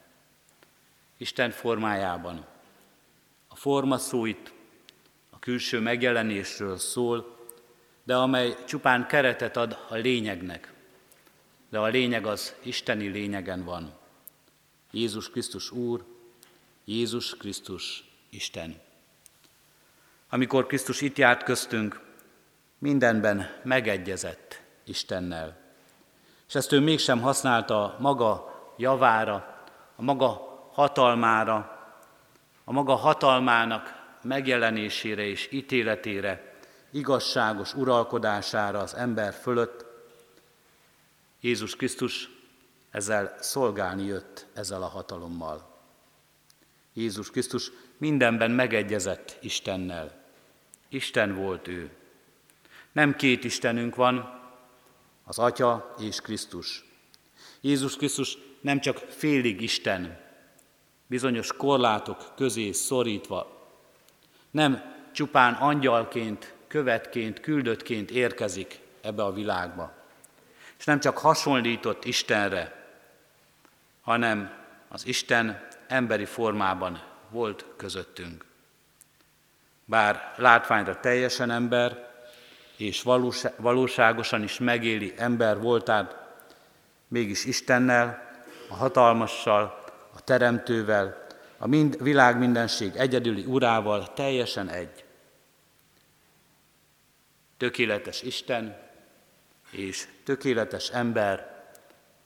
Isten 1.17 1.51
formájában. 1.51 2.45
A 3.47 3.55
forma 3.55 3.97
szó 3.97 4.25
itt 4.25 4.51
a 5.29 5.39
külső 5.39 5.79
megjelenésről 5.79 6.77
szól, 6.77 7.37
de 8.03 8.15
amely 8.15 8.55
csupán 8.67 9.07
keretet 9.07 9.57
ad 9.57 9.85
a 9.89 9.95
lényegnek. 9.95 10.73
De 11.69 11.79
a 11.79 11.87
lényeg 11.87 12.25
az 12.25 12.55
isteni 12.61 13.07
lényegen 13.07 13.63
van. 13.63 13.93
Jézus 14.91 15.29
Krisztus 15.29 15.71
Úr, 15.71 16.03
Jézus 16.85 17.37
Krisztus 17.37 18.03
Isten. 18.29 18.81
Amikor 20.29 20.67
Krisztus 20.67 21.01
itt 21.01 21.17
járt 21.17 21.43
köztünk, 21.43 22.02
mindenben 22.83 23.49
megegyezett 23.63 24.61
Istennel. 24.83 25.57
És 26.47 26.55
ezt 26.55 26.71
ő 26.71 26.79
mégsem 26.79 27.21
használta 27.21 27.95
maga 27.99 28.53
javára, 28.77 29.65
a 29.95 30.01
maga 30.01 30.27
hatalmára, 30.71 31.55
a 32.63 32.71
maga 32.71 32.95
hatalmának 32.95 34.01
megjelenésére 34.21 35.25
és 35.25 35.51
ítéletére, 35.51 36.55
igazságos 36.91 37.73
uralkodására 37.73 38.79
az 38.79 38.95
ember 38.95 39.33
fölött. 39.33 39.85
Jézus 41.41 41.75
Krisztus 41.75 42.29
ezzel 42.91 43.35
szolgálni 43.39 44.05
jött 44.05 44.45
ezzel 44.53 44.83
a 44.83 44.87
hatalommal. 44.87 45.79
Jézus 46.93 47.31
Krisztus 47.31 47.71
mindenben 47.97 48.51
megegyezett 48.51 49.37
Istennel. 49.41 50.23
Isten 50.89 51.35
volt 51.35 51.67
ő. 51.67 51.91
Nem 52.93 53.15
két 53.15 53.43
Istenünk 53.43 53.95
van, 53.95 54.41
az 55.23 55.39
Atya 55.39 55.95
és 55.99 56.21
Krisztus. 56.21 56.85
Jézus 57.61 57.95
Krisztus 57.95 58.37
nem 58.61 58.79
csak 58.79 58.97
félig 58.97 59.61
Isten, 59.61 60.19
bizonyos 61.07 61.53
korlátok 61.53 62.33
közé 62.35 62.71
szorítva, 62.71 63.67
nem 64.51 64.95
csupán 65.11 65.53
angyalként, 65.53 66.53
követként, 66.67 67.39
küldöttként 67.39 68.11
érkezik 68.11 68.79
ebbe 69.01 69.23
a 69.23 69.33
világba. 69.33 69.93
És 70.77 70.85
nem 70.85 70.99
csak 70.99 71.17
hasonlított 71.17 72.05
Istenre, 72.05 72.87
hanem 74.01 74.53
az 74.87 75.07
Isten 75.07 75.67
emberi 75.87 76.25
formában 76.25 77.03
volt 77.29 77.65
közöttünk. 77.77 78.45
Bár 79.85 80.33
látványra 80.37 80.99
teljesen 80.99 81.51
ember, 81.51 82.12
és 82.83 83.03
valóságosan 83.57 84.43
is 84.43 84.59
megéli 84.59 85.13
ember 85.17 85.59
voltát, 85.59 86.15
mégis 87.07 87.45
Istennel, 87.45 88.31
a 88.69 88.73
hatalmassal, 88.73 89.83
a 90.13 90.21
teremtővel, 90.21 91.25
a 91.57 91.67
mind, 91.67 92.03
világ 92.03 92.37
mindenség 92.37 92.95
egyedüli 92.95 93.45
urával 93.45 94.13
teljesen 94.13 94.69
egy. 94.69 95.05
Tökéletes 97.57 98.21
Isten 98.21 98.77
és 99.71 100.07
tökéletes 100.23 100.89
ember, 100.89 101.63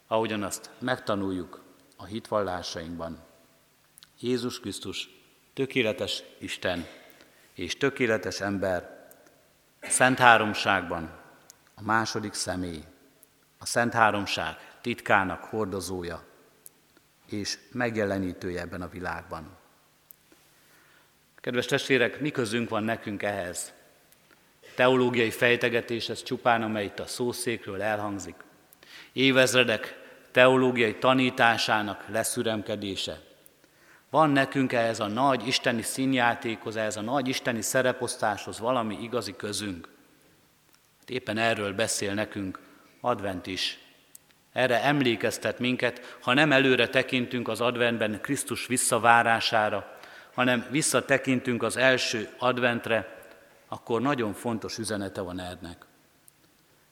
ahogyan 0.08 0.44
azt 0.44 0.70
megtanuljuk 0.80 1.62
a 1.96 2.06
hitvallásainkban. 2.06 3.20
Jézus 4.20 4.60
Krisztus 4.60 5.10
tökéletes 5.54 6.24
Isten 6.38 6.88
és 7.54 7.78
tökéletes 7.78 8.42
ember, 8.42 8.97
Szent 9.90 10.20
Háromságban 10.20 11.10
a 11.76 11.82
második 11.82 12.34
személy, 12.34 12.84
a 13.60 13.66
Szent 13.66 13.94
Háromság 13.94 14.56
titkának 14.82 15.44
hordozója 15.44 16.24
és 17.30 17.58
megjelenítője 17.72 18.62
ebben 18.62 18.82
a 18.82 18.90
világban. 18.90 19.58
Kedves 21.36 21.66
testvérek, 21.66 22.20
mi 22.20 22.32
közünk 22.32 22.70
van 22.70 22.84
nekünk 22.84 23.24
ehhez? 23.24 23.74
Teológiai 24.76 25.32
fejtegetés 25.32 26.10
ez 26.10 26.24
csupán, 26.24 26.62
amely 26.62 26.86
itt 26.86 27.00
a 27.00 27.06
szószékről 27.06 27.82
elhangzik. 27.82 28.36
Évezredek 29.14 30.00
teológiai 30.32 30.96
tanításának 30.96 32.06
leszüremkedése. 32.08 33.27
Van 34.18 34.30
nekünk 34.30 34.74
ehhez 34.74 35.00
a 35.00 35.08
nagy 35.08 35.48
isteni 35.48 35.82
színjátékhoz, 35.82 36.76
ehhez 36.76 36.98
a 36.98 37.02
nagy 37.02 37.28
isteni 37.28 37.62
szereposztáshoz 37.62 38.60
valami 38.60 38.98
igazi 39.02 39.36
közünk. 39.36 39.90
Hát 41.00 41.10
éppen 41.10 41.38
erről 41.38 41.74
beszél 41.74 42.14
nekünk 42.14 42.60
advent 43.02 43.48
is. 43.48 43.80
Erre 44.54 44.84
emlékeztet 44.84 45.60
minket, 45.60 46.18
ha 46.22 46.34
nem 46.34 46.52
előre 46.52 46.88
tekintünk 46.88 47.48
az 47.48 47.62
adventben 47.62 48.22
Krisztus 48.22 48.68
visszavárására, 48.68 49.98
hanem 50.34 50.66
visszatekintünk 50.70 51.64
az 51.64 51.78
első 51.78 52.30
adventre, 52.38 53.24
akkor 53.68 54.02
nagyon 54.02 54.34
fontos 54.34 54.78
üzenete 54.78 55.22
van 55.22 55.40
ennek. 55.40 55.86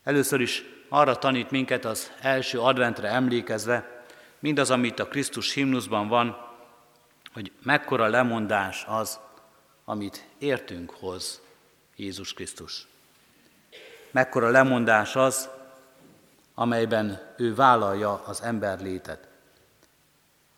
Először 0.04 0.40
is 0.40 0.64
arra 0.88 1.16
tanít 1.16 1.50
minket 1.50 1.84
az 1.84 2.12
első 2.20 2.60
adventre 2.60 3.08
emlékezve, 3.08 4.04
mindaz, 4.38 4.70
amit 4.70 5.00
a 5.00 5.08
Krisztus 5.08 5.52
himnuszban 5.52 6.08
van, 6.08 6.45
hogy 7.36 7.52
mekkora 7.62 8.06
lemondás 8.06 8.84
az, 8.86 9.18
amit 9.84 10.26
értünk 10.38 10.90
hoz 10.90 11.40
Jézus 11.96 12.32
Krisztus. 12.32 12.86
Mekkora 14.10 14.50
lemondás 14.50 15.16
az, 15.16 15.48
amelyben 16.54 17.34
ő 17.36 17.54
vállalja 17.54 18.22
az 18.24 18.42
ember 18.42 18.80
létet. 18.80 19.28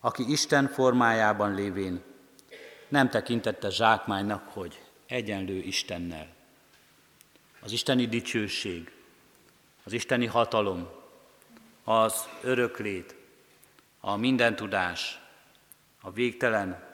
Aki 0.00 0.30
Isten 0.30 0.68
formájában 0.68 1.54
lévén 1.54 2.02
nem 2.88 3.08
tekintette 3.08 3.70
zsákmánynak, 3.70 4.48
hogy 4.52 4.82
egyenlő 5.06 5.56
Istennel. 5.56 6.26
Az 7.60 7.72
isteni 7.72 8.06
dicsőség, 8.06 8.92
az 9.84 9.92
isteni 9.92 10.26
hatalom, 10.26 10.88
az 11.84 12.28
öröklét, 12.42 13.14
a 14.00 14.16
mindentudás, 14.16 15.20
a 16.00 16.11
végtelen, 16.11 16.87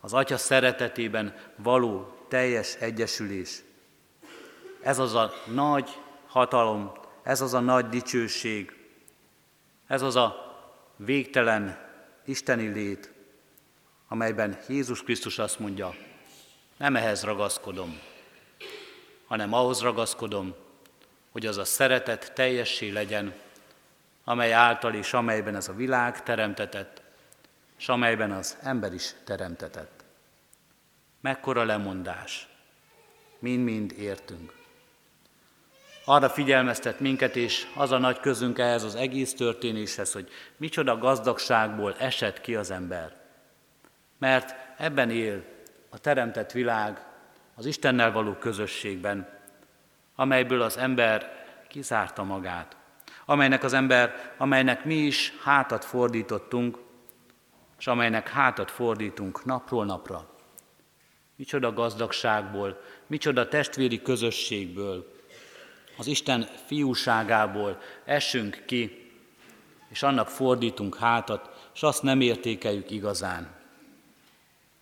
az 0.00 0.12
Atya 0.12 0.36
szeretetében 0.36 1.34
való 1.56 2.16
teljes 2.28 2.74
egyesülés. 2.74 3.62
Ez 4.82 4.98
az 4.98 5.14
a 5.14 5.32
nagy 5.46 5.90
hatalom, 6.26 6.92
ez 7.22 7.40
az 7.40 7.54
a 7.54 7.60
nagy 7.60 7.88
dicsőség, 7.88 8.76
ez 9.86 10.02
az 10.02 10.16
a 10.16 10.56
végtelen 10.96 11.78
isteni 12.24 12.66
lét, 12.66 13.12
amelyben 14.08 14.58
Jézus 14.68 15.02
Krisztus 15.02 15.38
azt 15.38 15.58
mondja, 15.58 15.94
nem 16.76 16.96
ehhez 16.96 17.22
ragaszkodom, 17.22 18.00
hanem 19.26 19.52
ahhoz 19.52 19.80
ragaszkodom, 19.80 20.54
hogy 21.30 21.46
az 21.46 21.56
a 21.56 21.64
szeretet 21.64 22.32
teljessé 22.34 22.88
legyen, 22.88 23.34
amely 24.24 24.52
által 24.52 24.94
és 24.94 25.12
amelyben 25.12 25.56
ez 25.56 25.68
a 25.68 25.74
világ 25.74 26.22
teremtetett, 26.22 27.01
és 27.82 27.88
amelyben 27.88 28.32
az 28.32 28.56
ember 28.62 28.92
is 28.92 29.14
teremtetett. 29.24 30.04
Mekkora 31.20 31.64
lemondás, 31.64 32.48
mind-mind 33.38 33.92
értünk. 33.98 34.54
Arra 36.04 36.30
figyelmeztet 36.30 37.00
minket, 37.00 37.36
és 37.36 37.66
az 37.74 37.90
a 37.90 37.98
nagy 37.98 38.20
közünk 38.20 38.58
ehhez 38.58 38.82
az 38.82 38.94
egész 38.94 39.34
történéshez, 39.34 40.12
hogy 40.12 40.28
micsoda 40.56 40.98
gazdagságból 40.98 41.94
esett 41.98 42.40
ki 42.40 42.54
az 42.54 42.70
ember. 42.70 43.16
Mert 44.18 44.54
ebben 44.78 45.10
él 45.10 45.44
a 45.90 45.98
teremtett 45.98 46.52
világ, 46.52 47.04
az 47.54 47.66
Istennel 47.66 48.12
való 48.12 48.32
közösségben, 48.32 49.28
amelyből 50.14 50.62
az 50.62 50.76
ember 50.76 51.46
kizárta 51.68 52.22
magát, 52.22 52.76
amelynek 53.24 53.64
az 53.64 53.72
ember, 53.72 54.34
amelynek 54.36 54.84
mi 54.84 54.94
is 54.94 55.32
hátat 55.42 55.84
fordítottunk, 55.84 56.90
és 57.82 57.88
amelynek 57.88 58.28
hátat 58.28 58.70
fordítunk 58.70 59.44
napról 59.44 59.84
napra. 59.84 60.28
Micsoda 61.36 61.72
gazdagságból, 61.72 62.82
micsoda 63.06 63.48
testvéri 63.48 64.02
közösségből, 64.02 65.12
az 65.96 66.06
Isten 66.06 66.48
fiúságából 66.66 67.80
esünk 68.04 68.62
ki, 68.66 69.10
és 69.88 70.02
annak 70.02 70.28
fordítunk 70.28 70.96
hátat, 70.96 71.70
és 71.74 71.82
azt 71.82 72.02
nem 72.02 72.20
értékeljük 72.20 72.90
igazán. 72.90 73.54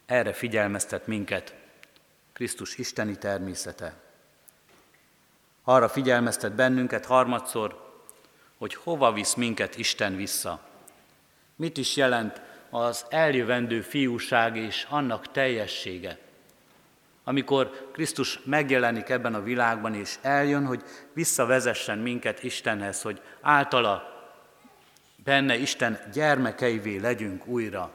Erre 0.06 0.32
figyelmeztet 0.32 1.06
minket 1.06 1.54
Krisztus 2.32 2.78
isteni 2.78 3.18
természete. 3.18 3.94
Arra 5.64 5.88
figyelmeztet 5.88 6.52
bennünket 6.52 7.06
harmadszor, 7.06 7.92
hogy 8.58 8.74
hova 8.74 9.12
visz 9.12 9.34
minket 9.34 9.76
Isten 9.76 10.16
vissza. 10.16 10.60
Mit 11.56 11.76
is 11.76 11.96
jelent 11.96 12.48
az 12.70 13.06
eljövendő 13.08 13.80
fiúság 13.80 14.56
és 14.56 14.86
annak 14.88 15.30
teljessége. 15.30 16.18
Amikor 17.24 17.88
Krisztus 17.92 18.40
megjelenik 18.44 19.08
ebben 19.08 19.34
a 19.34 19.42
világban, 19.42 19.94
és 19.94 20.18
eljön, 20.22 20.66
hogy 20.66 20.82
visszavezessen 21.12 21.98
minket 21.98 22.42
Istenhez, 22.42 23.02
hogy 23.02 23.20
általa 23.40 24.02
benne 25.24 25.56
Isten 25.56 25.98
gyermekeivé 26.12 26.96
legyünk 26.96 27.46
újra. 27.46 27.92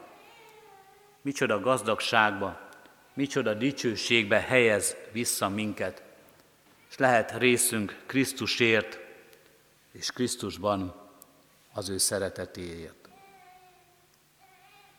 Micsoda 1.22 1.60
gazdagságba, 1.60 2.60
micsoda 3.14 3.54
dicsőségbe 3.54 4.40
helyez 4.40 4.96
vissza 5.12 5.48
minket, 5.48 6.02
és 6.90 6.96
lehet 6.96 7.38
részünk 7.38 7.96
Krisztusért, 8.06 8.98
és 9.92 10.10
Krisztusban 10.10 10.94
az 11.72 11.88
ő 11.88 11.98
szeretetéért. 11.98 13.05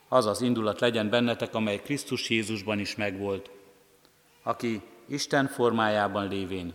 Az 0.07 0.25
az 0.25 0.41
indulat 0.41 0.79
legyen 0.79 1.09
bennetek, 1.09 1.53
amely 1.53 1.81
Krisztus 1.81 2.29
Jézusban 2.29 2.79
is 2.79 2.95
megvolt, 2.95 3.49
aki 4.43 4.81
Isten 5.05 5.47
formájában 5.47 6.27
lévén 6.27 6.73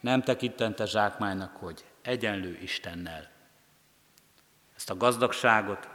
nem 0.00 0.22
tekintente 0.22 0.86
zsákmánynak, 0.86 1.56
hogy 1.56 1.84
egyenlő 2.02 2.58
Istennel. 2.62 3.30
Ezt 4.76 4.90
a 4.90 4.96
gazdagságot, 4.96 5.88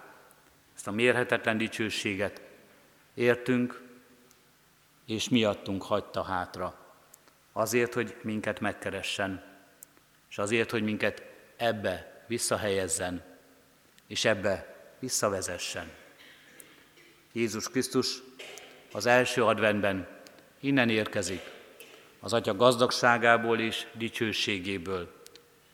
ezt 0.76 0.88
a 0.88 0.92
mérhetetlen 0.92 1.58
dicsőséget 1.58 2.42
értünk, 3.14 3.82
és 5.06 5.30
miattunk 5.30 5.84
hagyta 5.84 6.24
hátra. 6.24 6.76
Azért, 7.52 7.94
hogy 7.94 8.16
minket 8.22 8.60
megkeressen, 8.60 9.44
és 10.30 10.38
azért, 10.38 10.72
hogy 10.72 10.84
minket 10.84 11.24
ebbe 11.56 12.24
visszahelyezzen, 12.28 13.24
és 14.08 14.26
ebbe 14.26 14.76
visszavezessen. 15.00 16.02
Jézus 17.36 17.70
Krisztus 17.70 18.22
az 18.92 19.06
első 19.06 19.44
adventben 19.46 20.08
innen 20.60 20.90
érkezik, 20.90 21.42
az 22.20 22.34
Atya 22.34 22.56
gazdagságából 22.56 23.60
és 23.60 23.88
dicsőségéből, 23.94 25.22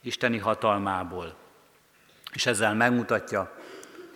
Isteni 0.02 0.38
hatalmából, 0.38 1.36
és 2.34 2.46
ezzel 2.46 2.74
megmutatja, 2.74 3.58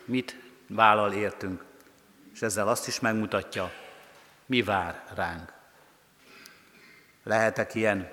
mit 0.06 0.39
vállal 0.67 1.13
értünk, 1.13 1.63
és 2.34 2.41
ezzel 2.41 2.67
azt 2.67 2.88
is 2.88 2.99
megmutatja, 2.99 3.71
mi 4.45 4.62
vár 4.62 5.03
ránk. 5.15 5.53
Lehetek 7.23 7.75
ilyen? 7.75 8.12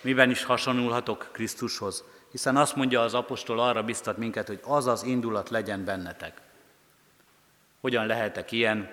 Miben 0.00 0.30
is 0.30 0.44
hasonlulhatok 0.44 1.28
Krisztushoz? 1.32 2.04
Hiszen 2.30 2.56
azt 2.56 2.76
mondja 2.76 3.02
az 3.02 3.14
apostol, 3.14 3.60
arra 3.60 3.82
biztat 3.82 4.16
minket, 4.16 4.46
hogy 4.46 4.60
az 4.64 4.86
az 4.86 5.02
indulat 5.02 5.50
legyen 5.50 5.84
bennetek. 5.84 6.40
Hogyan 7.80 8.06
lehetek 8.06 8.52
ilyen? 8.52 8.90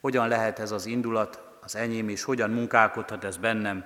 Hogyan 0.00 0.28
lehet 0.28 0.58
ez 0.58 0.70
az 0.70 0.86
indulat 0.86 1.42
az 1.60 1.76
enyém, 1.76 2.08
és 2.08 2.22
hogyan 2.22 2.50
munkálkodhat 2.50 3.24
ez 3.24 3.36
bennem? 3.36 3.84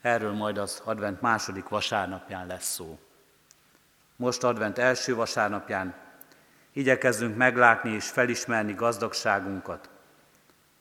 Erről 0.00 0.32
majd 0.32 0.58
az 0.58 0.82
advent 0.84 1.20
második 1.20 1.68
vasárnapján 1.68 2.46
lesz 2.46 2.72
szó. 2.72 2.98
Most 4.16 4.44
advent 4.44 4.78
első 4.78 5.14
vasárnapján 5.14 5.94
igyekezzünk 6.72 7.36
meglátni 7.36 7.90
és 7.90 8.08
felismerni 8.08 8.72
gazdagságunkat, 8.72 9.90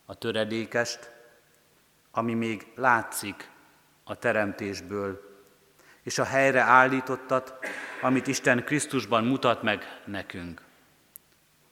a 0.06 0.16
töredékest, 0.16 1.12
ami 2.12 2.34
még 2.34 2.68
látszik 2.76 3.50
a 4.04 4.16
teremtésből, 4.16 5.32
és 6.02 6.18
a 6.20 6.24
helyre 6.24 6.62
állítottat, 6.62 7.58
amit 8.02 8.28
Isten 8.28 8.63
Krisztusban 8.63 9.24
mutat 9.24 9.62
meg 9.62 10.02
nekünk. 10.06 10.62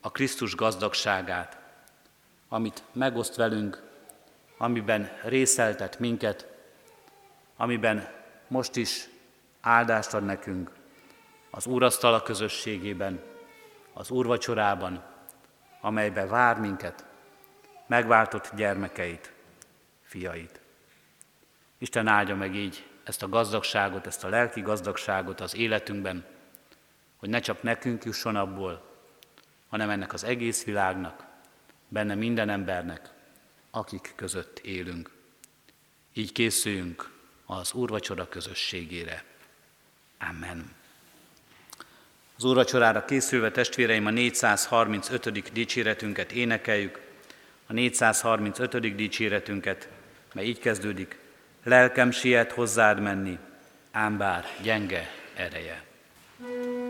A 0.01 0.11
Krisztus 0.11 0.55
gazdagságát, 0.55 1.59
amit 2.49 2.83
megoszt 2.91 3.35
velünk, 3.35 3.83
amiben 4.57 5.11
részeltet 5.23 5.99
minket, 5.99 6.47
amiben 7.55 8.09
most 8.47 8.75
is 8.75 9.09
áldást 9.61 10.13
ad 10.13 10.25
nekünk, 10.25 10.71
az 11.49 11.65
Úrasztala 11.65 12.21
közösségében, 12.21 13.21
az 13.93 14.09
Úrvacsorában, 14.09 15.03
amelybe 15.81 16.25
vár 16.25 16.59
minket, 16.59 17.05
megváltott 17.87 18.51
gyermekeit, 18.55 19.33
fiait. 20.03 20.59
Isten 21.77 22.07
áldja 22.07 22.35
meg 22.35 22.55
így 22.55 22.87
ezt 23.03 23.23
a 23.23 23.29
gazdagságot, 23.29 24.07
ezt 24.07 24.23
a 24.23 24.29
lelki 24.29 24.61
gazdagságot 24.61 25.41
az 25.41 25.55
életünkben, 25.55 26.25
hogy 27.17 27.29
ne 27.29 27.39
csak 27.39 27.63
nekünk 27.63 28.03
jusson 28.03 28.35
abból, 28.35 28.90
hanem 29.71 29.89
ennek 29.89 30.13
az 30.13 30.23
egész 30.23 30.63
világnak, 30.63 31.25
benne 31.87 32.15
minden 32.15 32.49
embernek, 32.49 33.09
akik 33.69 34.13
között 34.15 34.59
élünk. 34.59 35.11
Így 36.13 36.31
készüljünk 36.31 37.09
az 37.45 37.73
Úrvacsora 37.73 38.27
közösségére. 38.27 39.23
Amen. 40.29 40.73
Az 42.37 42.43
Úrvacsorára 42.43 43.05
készülve 43.05 43.51
testvéreim 43.51 44.05
a 44.05 44.09
435. 44.09 45.51
dicséretünket 45.51 46.31
énekeljük, 46.31 47.01
a 47.67 47.73
435. 47.73 48.95
dicséretünket, 48.95 49.89
mely 50.33 50.45
így 50.45 50.59
kezdődik, 50.59 51.19
lelkem 51.63 52.11
siet 52.11 52.51
hozzád 52.51 52.99
menni, 52.99 53.37
ám 53.91 54.17
bár 54.17 54.45
gyenge 54.61 55.09
ereje. 55.35 55.83
thank 56.41 56.65
you 56.65 56.80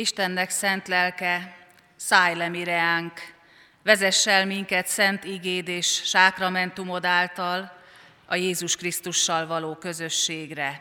Istennek 0.00 0.50
szent 0.50 0.88
lelke, 0.88 1.56
szállj 1.96 2.36
le 2.36 2.48
mireánk, 2.48 3.12
vezess 3.82 4.26
el 4.26 4.46
minket 4.46 4.86
szent 4.86 5.24
igéd 5.24 5.68
és 5.68 6.02
sákramentumod 6.04 7.04
által 7.04 7.72
a 8.26 8.34
Jézus 8.34 8.76
Krisztussal 8.76 9.46
való 9.46 9.74
közösségre. 9.74 10.80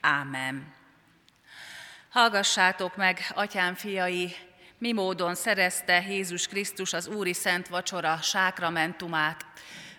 Ámen. 0.00 0.74
Hallgassátok 2.10 2.96
meg, 2.96 3.26
atyám 3.34 3.74
fiai, 3.74 4.34
mi 4.78 4.92
módon 4.92 5.34
szerezte 5.34 6.04
Jézus 6.08 6.46
Krisztus 6.46 6.92
az 6.92 7.06
Úri 7.06 7.32
Szent 7.32 7.68
Vacsora 7.68 8.18
sákramentumát. 8.22 9.44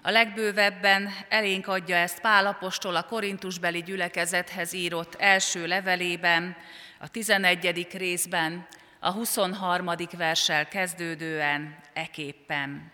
A 0.01 0.09
legbővebben 0.09 1.13
elénk 1.29 1.67
adja 1.67 1.95
ezt 1.95 2.19
Pálapostól 2.19 2.95
a 2.95 3.03
Korintusbeli 3.03 3.83
gyülekezethez 3.83 4.73
írott 4.73 5.15
első 5.15 5.67
levelében, 5.67 6.55
a 7.03 7.07
11. 7.07 7.87
részben, 7.91 8.67
a 8.99 9.11
23. 9.11 9.91
verssel 10.11 10.67
kezdődően 10.67 11.77
eképpen. 11.93 12.91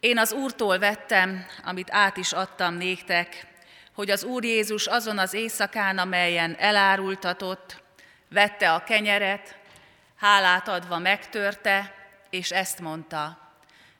Én 0.00 0.18
az 0.18 0.32
Úrtól 0.32 0.78
vettem, 0.78 1.46
amit 1.64 1.88
át 1.90 2.16
is 2.16 2.32
adtam 2.32 2.74
néktek, 2.74 3.46
hogy 3.94 4.10
az 4.10 4.24
Úr 4.24 4.44
Jézus 4.44 4.86
azon 4.86 5.18
az 5.18 5.34
éjszakán, 5.34 5.98
amelyen 5.98 6.56
elárultatott, 6.58 7.82
vette 8.28 8.72
a 8.72 8.84
kenyeret, 8.84 9.56
hálát 10.16 10.68
adva 10.68 10.98
megtörte, 10.98 11.94
és 12.30 12.50
ezt 12.50 12.80
mondta, 12.80 13.50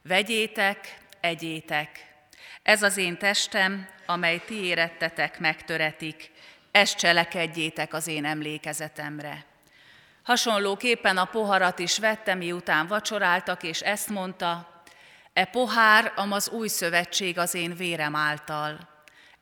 vegyétek, 0.03 0.99
egyétek, 1.21 2.07
ez 2.63 2.83
az 2.83 2.97
én 2.97 3.19
testem, 3.19 3.89
amely 4.07 4.43
ti 4.47 4.65
érettetek 4.65 5.39
megtöretik, 5.39 6.31
ezt 6.77 6.97
cselekedjétek 6.97 7.93
az 7.95 8.07
én 8.07 8.25
emlékezetemre. 8.25 9.45
Hasonlóképpen 10.23 11.17
a 11.17 11.25
poharat 11.25 11.79
is 11.79 11.99
vette, 11.99 12.35
miután 12.35 12.87
vacsoráltak, 12.87 13.63
és 13.63 13.81
ezt 13.81 14.09
mondta, 14.09 14.83
e 15.33 15.45
pohár, 15.45 16.13
amaz 16.17 16.49
új 16.49 16.69
szövetség 16.69 17.39
az 17.39 17.55
én 17.55 17.77
vérem 17.77 18.17
által. 18.17 18.89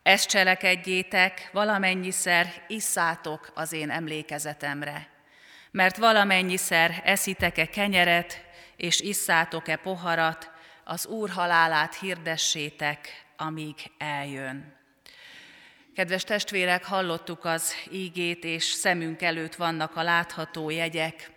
Ezt 0.03 0.29
cselekedjétek, 0.29 1.49
valamennyiszer 1.53 2.63
isszátok 2.67 3.51
az 3.53 3.71
én 3.71 3.89
emlékezetemre. 3.89 5.07
Mert 5.71 5.97
valamennyiszer 5.97 7.01
eszitek-e 7.03 7.65
kenyeret, 7.65 8.45
és 8.75 8.99
isszátok-e 8.99 9.75
poharat, 9.75 10.51
az 10.83 11.05
Úr 11.05 11.29
halálát 11.29 11.95
hirdessétek, 11.95 13.25
amíg 13.37 13.75
eljön. 13.97 14.84
Kedves 15.95 16.23
testvérek, 16.23 16.85
hallottuk 16.85 17.45
az 17.45 17.73
ígét, 17.91 18.43
és 18.43 18.63
szemünk 18.63 19.21
előtt 19.21 19.55
vannak 19.55 19.95
a 19.95 20.03
látható 20.03 20.69
jegyek. 20.69 21.31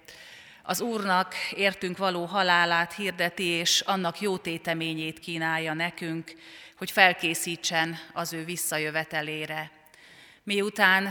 Az 0.62 0.80
Úrnak 0.80 1.34
értünk 1.54 1.96
való 1.96 2.24
halálát 2.24 2.94
hirdeti, 2.94 3.44
és 3.44 3.80
annak 3.80 4.20
jó 4.20 4.36
téteményét 4.36 5.18
kínálja 5.18 5.74
nekünk, 5.74 6.32
hogy 6.76 6.90
felkészítsen 6.90 7.98
az 8.12 8.32
ő 8.32 8.44
visszajövetelére. 8.44 9.70
Miután 10.42 11.08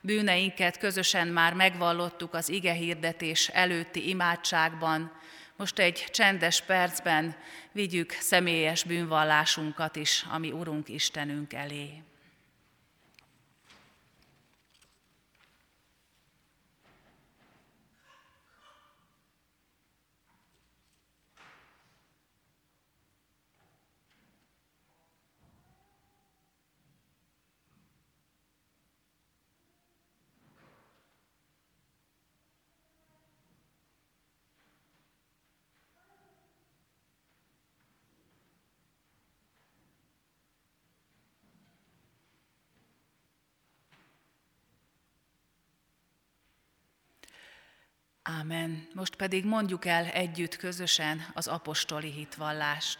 bűneinket 0.00 0.78
közösen 0.78 1.28
már 1.28 1.54
megvallottuk 1.54 2.34
az 2.34 2.48
ige 2.48 2.72
hirdetés 2.72 3.48
előtti 3.48 4.08
imádságban, 4.08 5.12
most 5.56 5.78
egy 5.78 6.06
csendes 6.10 6.62
percben 6.62 7.36
vigyük 7.72 8.10
személyes 8.10 8.84
bűnvallásunkat 8.84 9.96
is, 9.96 10.24
ami 10.30 10.50
Urunk 10.50 10.88
Istenünk 10.88 11.52
elé. 11.52 12.02
Ámen. 48.22 48.86
Most 48.94 49.16
pedig 49.16 49.44
mondjuk 49.44 49.84
el 49.84 50.04
együtt 50.04 50.56
közösen 50.56 51.26
az 51.34 51.46
apostoli 51.46 52.10
hitvallást. 52.10 52.98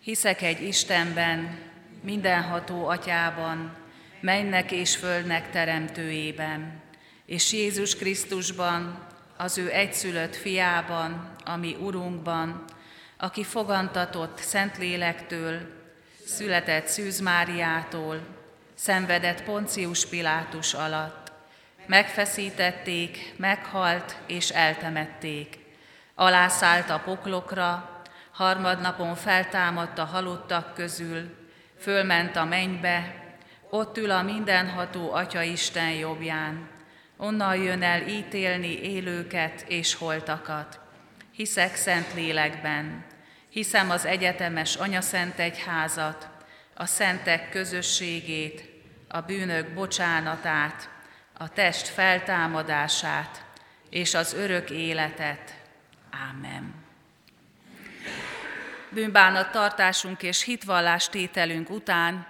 Hiszek 0.00 0.42
egy 0.42 0.62
Istenben, 0.62 1.58
mindenható 2.02 2.86
atyában, 2.86 3.76
mennek 4.20 4.72
és 4.72 4.96
földnek 4.96 5.50
teremtőjében, 5.50 6.82
és 7.26 7.52
Jézus 7.52 7.96
Krisztusban, 7.96 9.06
az 9.36 9.58
ő 9.58 9.72
egyszülött 9.72 10.36
fiában, 10.36 11.34
ami 11.44 11.76
Urunkban, 11.80 12.64
aki 13.16 13.44
fogantatott 13.44 14.38
Szentlélektől, 14.38 15.60
született 16.26 16.86
Szűz 16.86 17.20
Máriától, 17.20 18.26
szenvedett 18.74 19.42
Poncius 19.42 20.06
Pilátus 20.06 20.74
alatt, 20.74 21.21
Megfeszítették, 21.86 23.32
meghalt 23.36 24.16
és 24.26 24.48
eltemették. 24.48 25.58
Alászállt 26.14 26.90
a 26.90 27.02
poklokra, 27.04 28.02
harmadnapon 28.32 29.14
feltámadt 29.14 29.98
a 29.98 30.04
halottak 30.04 30.74
közül, 30.74 31.36
fölment 31.78 32.36
a 32.36 32.44
mennybe, 32.44 33.14
ott 33.70 33.98
ül 33.98 34.10
a 34.10 34.22
mindenható 34.22 35.12
Atya 35.12 35.42
Isten 35.42 35.90
jobbján. 35.90 36.68
Onnan 37.16 37.56
jön 37.56 37.82
el 37.82 38.08
ítélni 38.08 38.82
élőket 38.82 39.64
és 39.68 39.94
holtakat. 39.94 40.80
Hiszek 41.32 41.74
szent 41.74 42.14
lélekben, 42.14 43.04
hiszem 43.48 43.90
az 43.90 44.04
egyetemes 44.04 44.74
Anyaszent 44.74 45.38
Egyházat, 45.38 46.28
a 46.74 46.86
szentek 46.86 47.50
közösségét, 47.50 48.70
a 49.08 49.20
bűnök 49.20 49.74
bocsánatát, 49.74 50.88
a 51.42 51.48
test 51.48 51.88
feltámadását 51.88 53.44
és 53.90 54.14
az 54.14 54.32
örök 54.32 54.70
életet. 54.70 55.54
Ámen. 56.10 56.74
Bűnbánat 58.88 59.50
tartásunk 59.50 60.22
és 60.22 60.42
hitvallás 60.42 61.08
tételünk 61.08 61.70
után, 61.70 62.26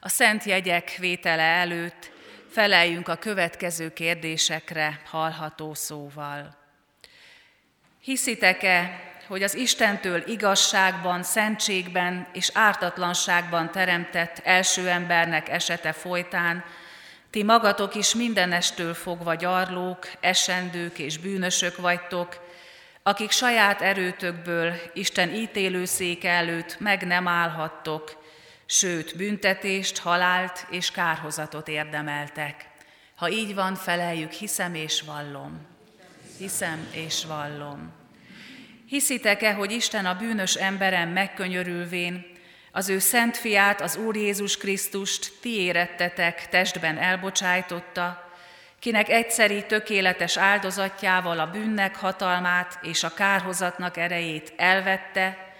a 0.00 0.08
szent 0.08 0.44
jegyek 0.44 0.96
vétele 0.98 1.42
előtt 1.42 2.10
feleljünk 2.50 3.08
a 3.08 3.16
következő 3.16 3.92
kérdésekre 3.92 5.00
hallható 5.10 5.74
szóval. 5.74 6.56
Hiszitek-e, 8.00 9.00
hogy 9.26 9.42
az 9.42 9.54
Istentől 9.54 10.22
igazságban, 10.28 11.22
szentségben 11.22 12.26
és 12.32 12.50
ártatlanságban 12.54 13.70
teremtett 13.70 14.40
első 14.44 14.88
embernek 14.88 15.48
esete 15.48 15.92
folytán 15.92 16.64
ti 17.36 17.42
magatok 17.42 17.94
is 17.94 18.14
mindenestől 18.14 18.94
fogva 18.94 19.34
gyarlók, 19.34 20.10
esendők 20.20 20.98
és 20.98 21.18
bűnösök 21.18 21.76
vagytok, 21.76 22.40
akik 23.02 23.30
saját 23.30 23.82
erőtökből 23.82 24.74
Isten 24.94 25.34
ítélőszék 25.34 26.24
előtt 26.24 26.80
meg 26.80 27.06
nem 27.06 27.28
állhattok, 27.28 28.22
sőt, 28.66 29.16
büntetést, 29.16 29.98
halált 29.98 30.66
és 30.70 30.90
kárhozatot 30.90 31.68
érdemeltek. 31.68 32.68
Ha 33.14 33.30
így 33.30 33.54
van, 33.54 33.74
feleljük, 33.74 34.30
hiszem 34.30 34.74
és 34.74 35.02
vallom. 35.02 35.66
Hiszem 36.38 36.88
és 36.90 37.24
vallom. 37.24 37.92
Hiszitek-e, 38.86 39.52
hogy 39.52 39.70
Isten 39.70 40.06
a 40.06 40.16
bűnös 40.16 40.54
emberen 40.54 41.08
megkönyörülvén 41.08 42.35
az 42.76 42.88
ő 42.88 42.98
szent 42.98 43.36
fiát, 43.36 43.80
az 43.80 43.96
Úr 43.96 44.16
Jézus 44.16 44.56
Krisztust 44.56 45.32
ti 45.40 45.60
érettetek, 45.60 46.48
testben 46.48 46.98
elbocsájtotta, 46.98 48.30
kinek 48.78 49.08
egyszeri 49.08 49.66
tökéletes 49.66 50.36
áldozatjával 50.36 51.38
a 51.38 51.50
bűnnek 51.50 51.96
hatalmát 51.96 52.78
és 52.82 53.02
a 53.02 53.14
kárhozatnak 53.14 53.96
erejét 53.96 54.52
elvette, 54.56 55.54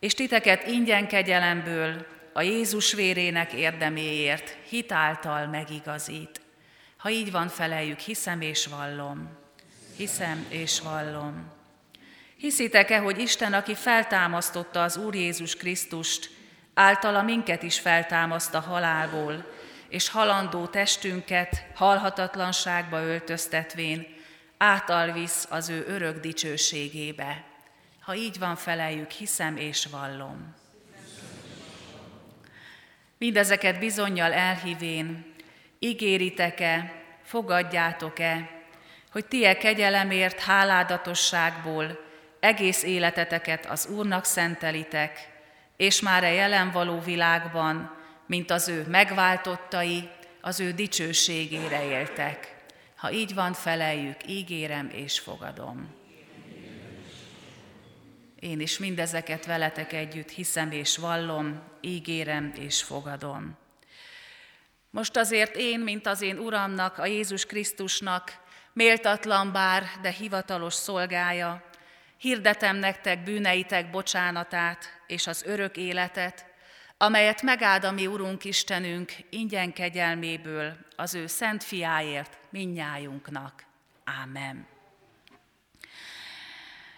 és 0.00 0.14
titeket 0.14 0.66
ingyen 0.66 1.08
kegyelemből 1.08 2.06
a 2.32 2.42
Jézus 2.42 2.92
vérének 2.92 3.52
érdeméért 3.52 4.56
hitáltal 4.68 5.46
megigazít. 5.46 6.40
Ha 6.96 7.10
így 7.10 7.30
van, 7.30 7.48
feleljük, 7.48 7.98
hiszem 7.98 8.40
és 8.40 8.66
vallom. 8.66 9.28
Hiszem 9.96 10.46
és 10.48 10.80
vallom. 10.80 11.52
Hiszitek-e, 12.36 12.98
hogy 12.98 13.18
Isten, 13.18 13.52
aki 13.52 13.74
feltámasztotta 13.74 14.82
az 14.82 14.96
Úr 14.96 15.14
Jézus 15.14 15.56
Krisztust, 15.56 16.38
általa 16.74 17.22
minket 17.22 17.62
is 17.62 17.78
feltámaszt 17.78 18.54
a 18.54 18.60
halálból, 18.60 19.44
és 19.88 20.08
halandó 20.08 20.66
testünket 20.66 21.66
halhatatlanságba 21.74 23.00
öltöztetvén, 23.00 24.06
által 24.58 25.12
visz 25.12 25.46
az 25.50 25.68
ő 25.68 25.84
örök 25.88 26.20
dicsőségébe. 26.20 27.44
Ha 28.00 28.14
így 28.14 28.38
van, 28.38 28.56
feleljük, 28.56 29.10
hiszem 29.10 29.56
és 29.56 29.86
vallom. 29.86 30.54
Mindezeket 33.18 33.78
bizonyal 33.78 34.32
elhívén, 34.32 35.34
ígéritek-e, 35.78 36.92
fogadjátok-e, 37.22 38.50
hogy 39.12 39.26
ti 39.26 39.44
e 39.44 39.56
kegyelemért 39.56 40.40
háládatosságból 40.40 41.98
egész 42.40 42.82
életeteket 42.82 43.66
az 43.66 43.86
Úrnak 43.86 44.24
szentelitek, 44.24 45.28
és 45.80 46.00
már 46.00 46.24
a 46.24 46.28
jelen 46.28 46.70
való 46.70 46.98
világban, 46.98 47.96
mint 48.26 48.50
az 48.50 48.68
ő 48.68 48.86
megváltottai, 48.88 50.08
az 50.40 50.60
ő 50.60 50.72
dicsőségére 50.72 51.84
éltek. 51.84 52.56
Ha 52.96 53.12
így 53.12 53.34
van, 53.34 53.52
feleljük, 53.52 54.16
ígérem 54.26 54.90
és 54.92 55.18
fogadom. 55.18 55.94
Én 58.40 58.60
is 58.60 58.78
mindezeket 58.78 59.46
veletek 59.46 59.92
együtt 59.92 60.30
hiszem 60.30 60.70
és 60.70 60.96
vallom, 60.96 61.62
ígérem 61.80 62.52
és 62.54 62.82
fogadom. 62.82 63.56
Most 64.90 65.16
azért 65.16 65.56
én, 65.56 65.80
mint 65.80 66.06
az 66.06 66.20
én 66.22 66.38
Uramnak, 66.38 66.98
a 66.98 67.06
Jézus 67.06 67.46
Krisztusnak, 67.46 68.38
méltatlan 68.72 69.52
bár, 69.52 69.84
de 70.02 70.10
hivatalos 70.10 70.74
szolgája, 70.74 71.70
hirdetem 72.16 72.76
nektek 72.76 73.22
bűneitek 73.22 73.90
bocsánatát 73.90 74.99
és 75.10 75.26
az 75.26 75.42
örök 75.46 75.76
életet, 75.76 76.44
amelyet 76.96 77.42
megáld 77.42 77.84
a 77.84 77.90
mi 77.90 78.06
Urunk 78.06 78.44
Istenünk 78.44 79.12
ingyen 79.30 79.72
kegyelméből 79.72 80.76
az 80.96 81.14
ő 81.14 81.26
szent 81.26 81.64
fiáért 81.64 82.38
minnyájunknak. 82.50 83.64
Ámen. 84.04 84.66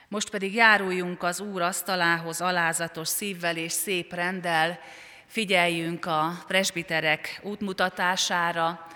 Most 0.08 0.30
pedig 0.30 0.54
járuljunk 0.54 1.22
az 1.22 1.40
Úr 1.40 1.62
asztalához 1.62 2.40
alázatos 2.40 3.08
szívvel 3.08 3.56
és 3.56 3.72
szép 3.72 4.12
rendel, 4.12 4.80
figyeljünk 5.26 6.06
a 6.06 6.42
presbiterek 6.46 7.40
útmutatására, 7.42 8.86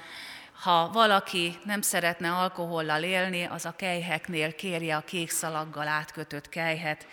ha 0.63 0.91
valaki 0.93 1.59
nem 1.65 1.81
szeretne 1.81 2.33
alkohollal 2.33 3.03
élni, 3.03 3.45
az 3.45 3.65
a 3.65 3.77
kejheknél 3.77 4.55
kérje 4.55 4.97
a 4.97 5.01
kék 5.01 5.31
szalaggal 5.31 5.89
átkötött 5.89 6.49
kejhet. 6.49 7.07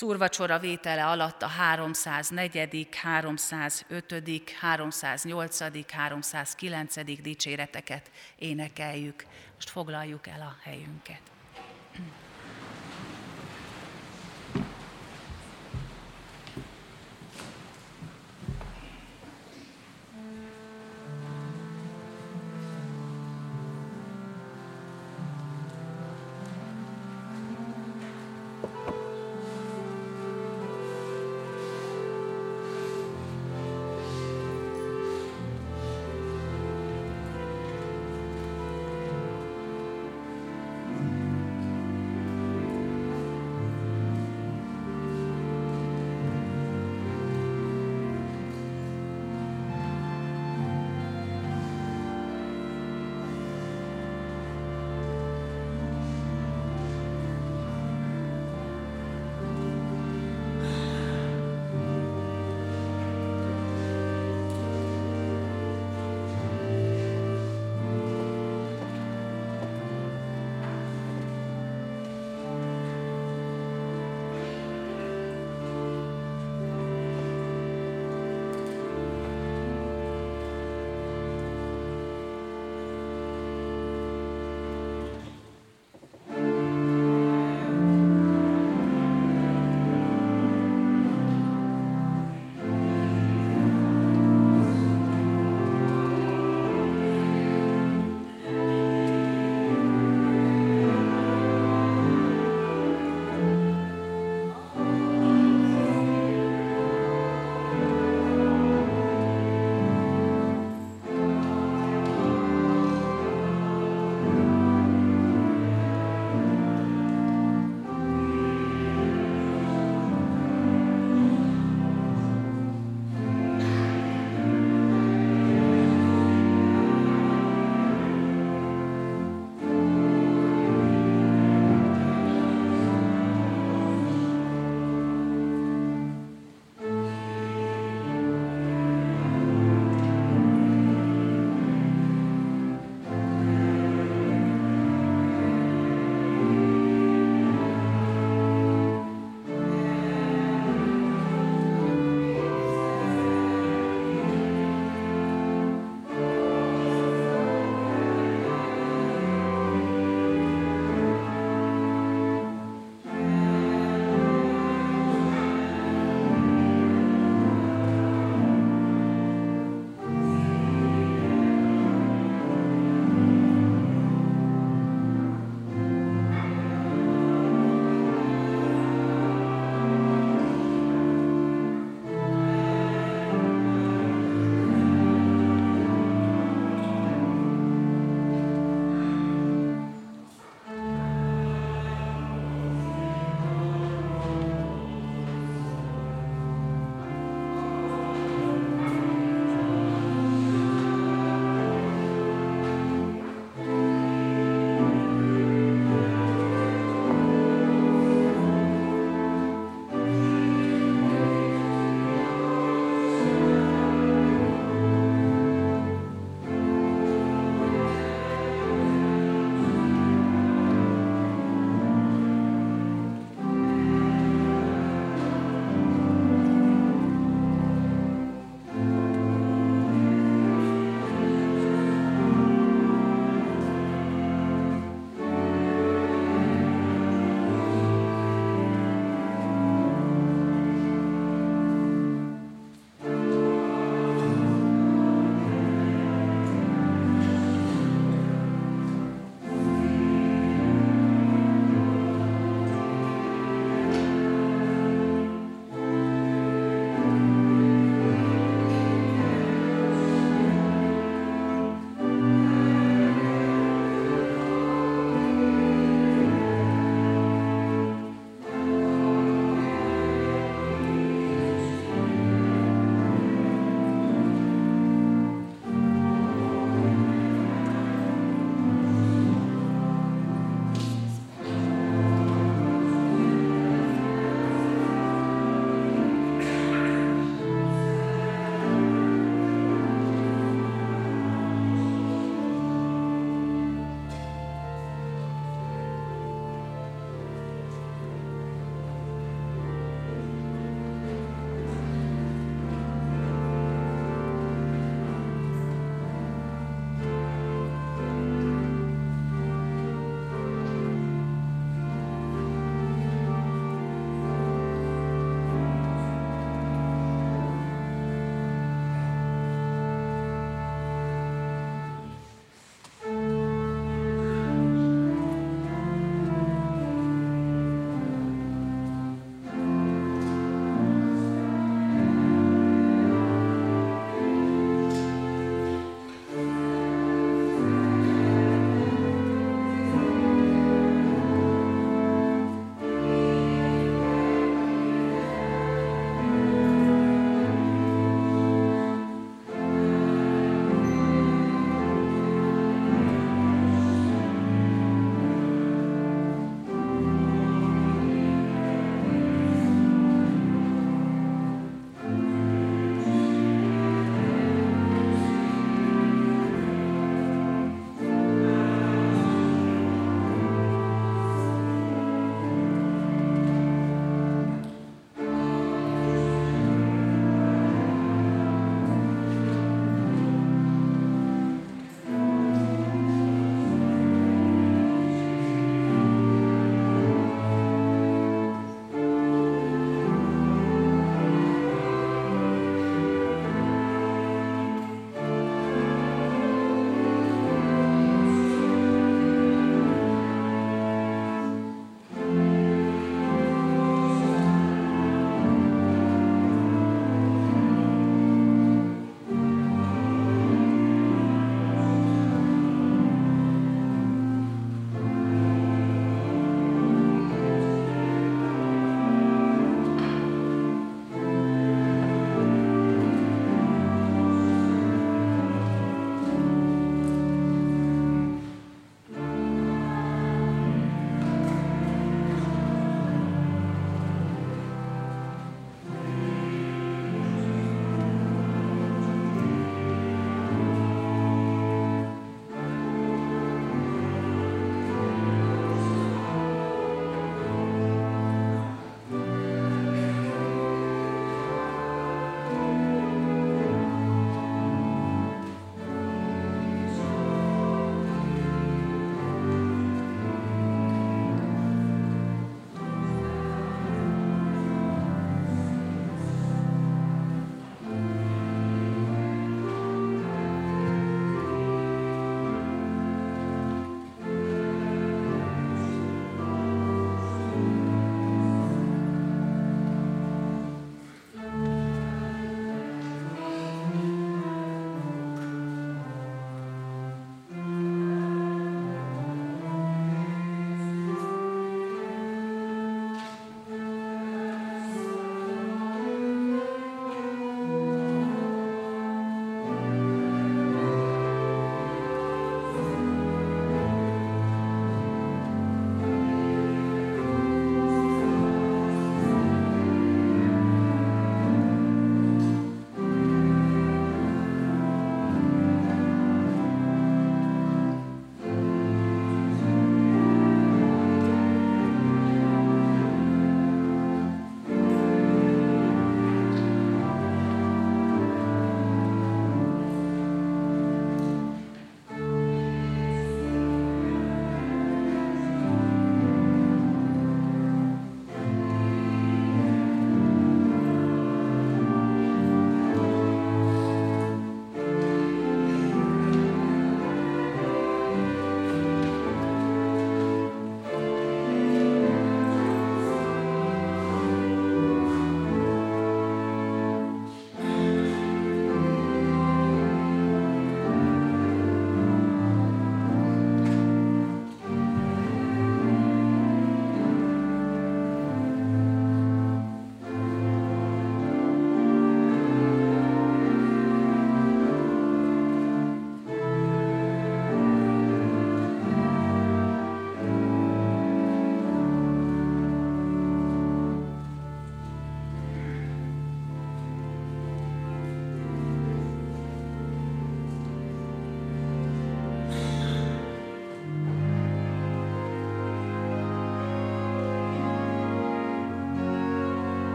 Az 0.00 0.04
úrvacsora 0.04 0.58
vétele 0.58 1.06
alatt 1.06 1.42
a 1.42 1.46
304., 1.46 2.88
305., 2.94 4.50
308., 4.60 5.90
309. 5.90 7.22
dicséreteket 7.22 8.10
énekeljük. 8.36 9.26
Most 9.54 9.70
foglaljuk 9.70 10.26
el 10.26 10.40
a 10.40 10.56
helyünket. 10.62 11.20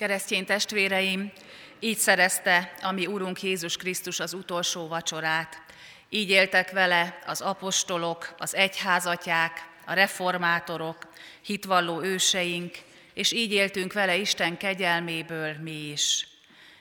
Keresztény 0.00 0.44
testvéreim, 0.44 1.32
így 1.80 1.98
szerezte 1.98 2.72
a 2.82 2.92
mi 2.92 3.06
Urunk 3.06 3.42
Jézus 3.42 3.76
Krisztus 3.76 4.20
az 4.20 4.32
utolsó 4.32 4.88
vacsorát. 4.88 5.62
Így 6.08 6.30
éltek 6.30 6.70
vele 6.70 7.18
az 7.26 7.40
apostolok, 7.40 8.34
az 8.38 8.54
egyházatyák, 8.54 9.68
a 9.84 9.92
reformátorok, 9.92 11.12
hitvalló 11.42 12.02
őseink, 12.02 12.78
és 13.14 13.32
így 13.32 13.52
éltünk 13.52 13.92
vele 13.92 14.16
Isten 14.16 14.56
kegyelméből 14.56 15.56
mi 15.62 15.90
is. 15.90 16.26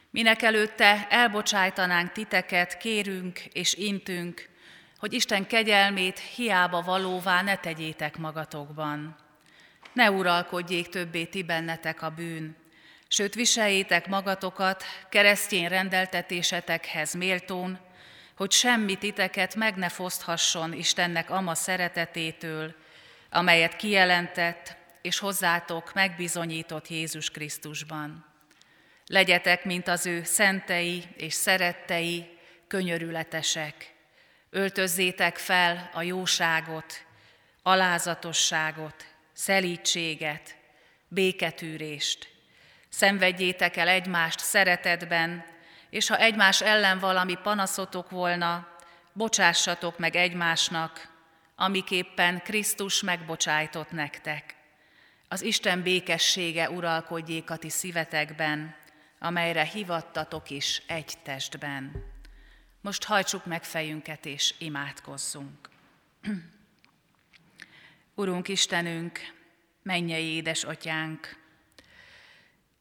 Minek 0.10 0.42
előtte 0.42 1.08
elbocsájtanánk 1.10 2.12
titeket, 2.12 2.78
kérünk 2.78 3.40
és 3.40 3.74
intünk, 3.74 4.50
hogy 4.98 5.14
Isten 5.14 5.48
kegyelmét 5.48 6.20
hiába 6.20 6.82
valóvá 6.82 7.42
ne 7.42 7.56
tegyétek 7.56 8.18
magatokban. 8.18 9.18
Ne 9.94 10.12
uralkodjék 10.12 10.90
többé 10.90 11.26
ti 11.26 11.44
bennetek 11.44 12.02
a 12.02 12.10
bűn, 12.10 12.59
sőt 13.12 13.36
viseljétek 13.36 14.08
magatokat 14.08 14.84
keresztény 15.10 15.68
rendeltetésetekhez 15.68 17.14
méltón, 17.14 17.80
hogy 18.36 18.52
semmi 18.52 18.96
titeket 18.96 19.56
meg 19.56 19.76
ne 19.76 19.90
foszthasson 19.90 20.74
Istennek 20.74 21.30
ama 21.30 21.56
szeretetétől, 21.56 22.76
amelyet 23.30 23.76
kijelentett 23.76 24.76
és 25.02 25.20
hozzátok 25.20 25.94
megbizonyított 25.94 26.88
Jézus 26.88 27.30
Krisztusban. 27.30 28.26
Legyetek, 29.06 29.66
mint 29.66 29.88
az 29.88 30.06
ő 30.06 30.24
szentei 30.24 31.04
és 31.16 31.34
szerettei, 31.34 32.38
könyörületesek. 32.68 33.94
Öltözzétek 34.50 35.38
fel 35.38 35.90
a 35.94 36.02
jóságot, 36.02 37.06
alázatosságot, 37.64 39.06
szelítséget, 39.34 40.56
béketűrést. 41.08 42.39
Szenvedjétek 43.00 43.78
el 43.78 43.88
egymást 43.88 44.40
szeretetben, 44.40 45.46
és 45.90 46.08
ha 46.08 46.18
egymás 46.18 46.62
ellen 46.62 47.00
valami 47.00 47.36
panaszotok 47.44 48.10
volna, 48.10 48.68
bocsássatok 49.14 49.98
meg 49.98 50.16
egymásnak, 50.16 51.08
amiképpen 51.56 52.42
Krisztus 52.42 53.02
megbocsájtott 53.02 53.92
nektek. 53.92 54.56
Az 55.28 55.42
Isten 55.42 55.82
békessége 55.82 56.70
uralkodjék 56.70 57.50
a 57.50 57.58
ti 57.58 57.70
szívetekben, 57.70 58.76
amelyre 59.20 59.64
hivattatok 59.64 60.50
is 60.50 60.82
egy 60.88 61.14
testben. 61.24 62.06
Most 62.82 63.04
hajtsuk 63.04 63.46
meg 63.46 63.64
fejünket 63.64 64.26
és 64.26 64.54
imádkozzunk. 64.58 65.70
Urunk 68.16 68.48
Istenünk, 68.48 69.20
mennyei 69.84 70.26
édesatyánk, 70.26 71.38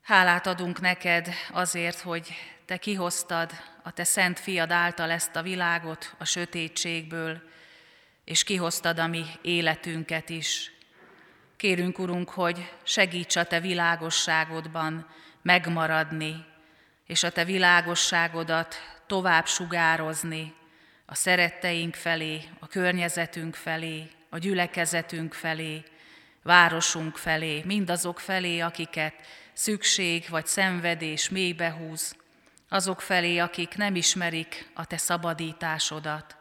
hálát 0.09 0.47
adunk 0.47 0.81
neked 0.81 1.29
azért, 1.53 2.01
hogy 2.01 2.29
te 2.67 2.77
kihoztad 2.77 3.51
a 3.83 3.91
te 3.91 4.05
szent 4.05 4.39
fiad 4.39 4.71
által 4.71 5.11
ezt 5.11 5.37
a 5.37 5.43
világot 5.43 6.15
a 6.19 6.25
sötétségből, 6.25 7.43
és 8.25 8.45
kihoztad 8.45 8.99
a 8.99 9.07
mi 9.07 9.25
életünket 9.43 10.29
is. 10.29 10.73
Kérünk, 11.57 11.99
Urunk, 11.99 12.31
hogy 12.31 12.73
segíts 12.83 13.37
a 13.37 13.45
Te 13.45 13.61
világosságodban 13.61 15.07
megmaradni, 15.43 16.45
és 17.07 17.23
a 17.23 17.31
Te 17.31 17.45
világosságodat 17.45 18.75
tovább 19.07 19.47
sugározni 19.47 20.55
a 21.07 21.15
szeretteink 21.15 21.95
felé, 21.95 22.43
a 22.59 22.67
környezetünk 22.67 23.55
felé, 23.55 24.09
a 24.29 24.39
gyülekezetünk 24.39 25.35
felé, 25.35 25.83
városunk 26.43 27.17
felé, 27.17 27.63
mindazok 27.65 28.21
felé, 28.21 28.61
akiket 28.61 29.15
szükség 29.59 30.27
vagy 30.29 30.47
szenvedés 30.47 31.29
mélybe 31.29 31.71
húz, 31.71 32.17
azok 32.69 33.01
felé, 33.01 33.39
akik 33.39 33.77
nem 33.77 33.95
ismerik 33.95 34.71
a 34.75 34.87
Te 34.87 34.97
szabadításodat. 34.97 36.37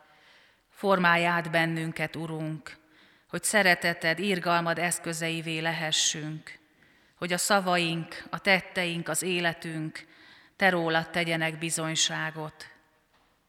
Formálj 0.70 1.26
át 1.26 1.52
bennünket, 1.52 2.16
Urunk, 2.16 2.78
hogy 3.30 3.44
szereteted, 3.44 4.20
írgalmad 4.20 4.80
eszközeivé 4.80 5.60
lehessünk, 5.60 6.60
hogy 7.16 7.34
a 7.34 7.38
szavaink, 7.38 8.24
a 8.30 8.40
tetteink, 8.40 9.10
az 9.10 9.22
életünk 9.22 10.06
te 10.56 10.70
rólad 10.70 11.10
tegyenek 11.10 11.58
bizonyságot. 11.58 12.68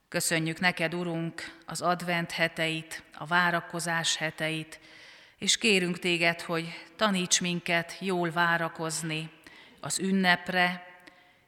Köszönjük 0.09 0.61
neked, 0.61 0.95
Urunk, 0.95 1.57
az 1.67 1.81
advent 1.81 2.31
heteit, 2.31 3.03
a 3.15 3.27
várakozás 3.27 4.17
heteit, 4.17 4.81
és 5.39 5.57
kérünk 5.57 5.99
téged, 5.99 6.41
hogy 6.41 6.87
taníts 6.97 7.41
minket 7.41 7.97
jól 8.01 8.31
várakozni 8.31 9.31
az 9.81 9.99
ünnepre, 9.99 10.87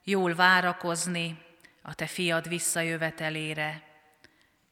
jól 0.05 0.35
várakozni 0.35 1.39
a 1.83 1.95
te 1.95 2.07
fiad 2.07 2.49
visszajövetelére. 2.49 3.83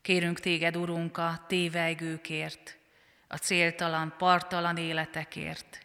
Kérünk 0.02 0.40
téged, 0.40 0.76
Urunk, 0.76 1.18
a 1.18 1.44
tévejgőkért, 1.46 2.76
a 3.28 3.36
céltalan, 3.36 4.14
partalan 4.18 4.76
életekért, 4.76 5.78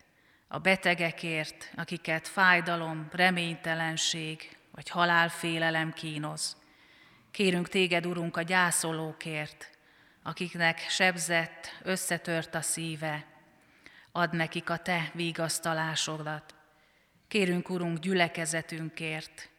a 0.47 0.59
betegekért, 0.59 1.71
akiket 1.75 2.27
fájdalom, 2.27 3.07
reménytelenség 3.11 4.57
vagy 4.71 4.89
halálfélelem 4.89 5.93
kínoz. 5.93 6.57
Kérünk 7.31 7.69
téged, 7.69 8.05
Urunk, 8.05 8.37
a 8.37 8.41
gyászolókért, 8.41 9.69
akiknek 10.23 10.79
sebzett, 10.89 11.79
összetört 11.83 12.55
a 12.55 12.61
szíve, 12.61 13.25
add 14.11 14.35
nekik 14.35 14.69
a 14.69 14.77
te 14.77 15.11
vigasztalásodat. 15.13 16.52
Kérünk, 17.33 17.69
Urunk, 17.69 17.99
gyülekezetünkért, 17.99 19.49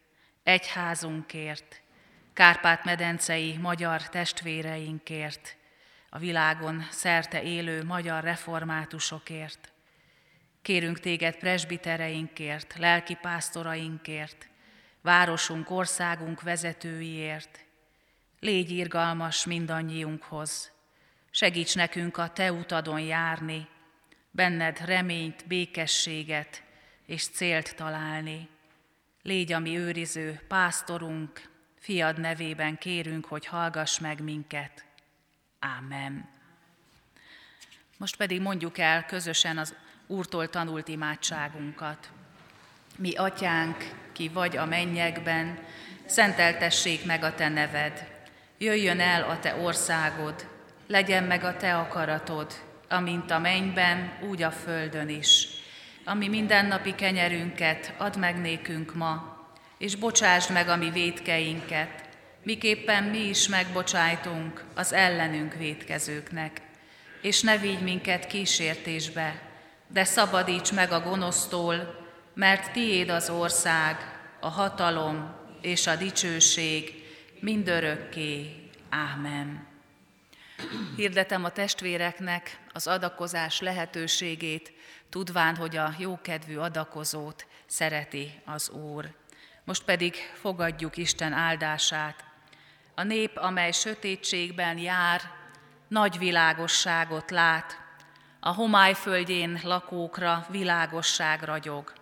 egyházunkért, 0.43 1.81
Kárpát-medencei 2.33 3.57
magyar 3.57 4.09
testvéreinkért, 4.09 5.57
a 6.11 6.19
világon 6.19 6.87
szerte 6.91 7.43
élő 7.43 7.85
magyar 7.85 8.23
reformátusokért. 8.23 9.73
Kérünk 10.63 11.01
téged 11.01 11.37
presbitereinkért, 11.37 12.75
lelkipásztorainkért, 12.79 14.49
városunk, 15.01 15.71
országunk 15.71 16.43
vezetőiért. 16.43 17.65
Légy 18.41 18.71
irgalmas 18.71 19.47
mindannyiunkhoz. 19.47 20.73
Segíts 21.31 21.75
nekünk 21.75 22.17
a 22.17 22.29
te 22.29 22.53
utadon 22.53 23.01
járni, 23.01 23.69
benned 24.31 24.81
reményt, 24.85 25.47
békességet 25.47 26.64
és 27.07 27.29
célt 27.29 27.77
találni. 27.77 28.49
Légy 29.23 29.53
a 29.53 29.59
mi 29.59 29.77
őriző 29.77 30.41
pásztorunk, 30.49 31.49
fiad 31.79 32.21
nevében 32.21 32.79
kérünk, 32.79 33.25
hogy 33.25 33.47
hallgass 33.47 33.99
meg 33.99 34.23
minket. 34.23 34.85
Ámen. 35.59 36.29
Most 37.97 38.17
pedig 38.17 38.41
mondjuk 38.41 38.79
el 38.79 39.05
közösen 39.05 39.59
az 39.59 39.75
Úrtól 40.07 40.49
tanult 40.49 40.89
imádságunkat. 40.89 42.11
Mi 42.97 43.15
atyánk, 43.15 43.77
ki 44.13 44.29
vagy 44.29 44.57
a 44.57 44.65
mennyekben, 44.65 45.59
szenteltessék 46.07 47.05
meg 47.05 47.23
a 47.23 47.35
te 47.35 47.49
neved. 47.49 48.09
Jöjjön 48.59 49.01
el 49.01 49.23
a 49.23 49.39
te 49.39 49.55
országod, 49.55 50.49
legyen 50.87 51.25
meg 51.25 51.45
a 51.45 51.57
te 51.57 51.77
akaratod, 51.77 52.53
amint 52.89 53.31
a 53.31 53.39
mennyben, 53.39 54.13
úgy 54.21 54.43
a 54.43 54.51
földön 54.51 55.09
is. 55.09 55.54
Ami 56.07 56.29
mindennapi 56.29 56.95
kenyerünket 56.95 57.95
add 57.97 58.19
meg 58.19 58.41
nékünk 58.41 58.95
ma, 58.95 59.37
és 59.79 59.97
bocsásd 59.97 60.53
meg 60.53 60.69
a 60.69 60.77
mi 60.77 60.91
védkeinket, 60.91 62.09
miképpen 62.43 63.05
mi 63.05 63.19
is 63.19 63.49
megbocsájtunk 63.49 64.65
az 64.75 64.93
ellenünk 64.93 65.55
védkezőknek. 65.55 66.61
És 67.23 67.41
ne 67.41 67.59
vigy 67.59 67.81
minket 67.81 68.27
kísértésbe, 68.27 69.43
de 69.89 70.05
szabadíts 70.05 70.73
meg 70.73 70.93
a 70.93 71.01
gonosztól, 71.01 72.07
mert 72.35 72.73
tiéd 72.73 73.09
az 73.09 73.31
ország, 73.31 73.97
a 74.41 74.49
hatalom 74.49 75.35
és 75.61 75.87
a 75.87 75.97
dicsőség 75.97 77.05
mindörökké. 77.41 78.55
Ámen. 78.89 79.67
Hirdetem 80.97 81.45
a 81.45 81.51
testvéreknek 81.51 82.59
az 82.73 82.87
adakozás 82.87 83.61
lehetőségét, 83.61 84.73
tudván, 85.15 85.57
hogy 85.57 85.77
a 85.77 85.95
jókedvű 85.99 86.57
adakozót 86.57 87.47
szereti 87.67 88.41
az 88.45 88.71
Úr. 88.71 89.15
Most 89.65 89.85
pedig 89.85 90.15
fogadjuk 90.41 90.97
Isten 90.97 91.33
áldását, 91.33 92.25
a 92.95 93.03
nép, 93.03 93.37
amely 93.37 93.73
sötétségben 93.73 94.79
jár, 94.79 95.21
nagy 95.89 96.19
világosságot 96.19 97.31
lát, 97.31 97.81
a 98.41 98.53
homály 98.53 98.95
földjén 98.95 99.61
lakókra 99.63 100.47
világosság 100.51 101.43
ragyog. 101.43 101.93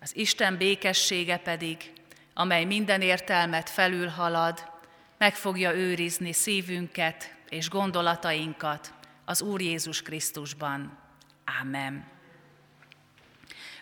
Az 0.00 0.16
Isten 0.16 0.56
békessége 0.56 1.36
pedig, 1.36 1.92
amely 2.34 2.64
minden 2.64 3.00
értelmet 3.00 3.70
felülhalad, 3.70 4.72
meg 5.18 5.34
fogja 5.34 5.74
őrizni 5.74 6.32
szívünket 6.32 7.34
és 7.48 7.68
gondolatainkat 7.68 8.92
az 9.24 9.42
Úr 9.42 9.60
Jézus 9.60 10.02
Krisztusban. 10.02 10.98
Ámen. 11.44 12.16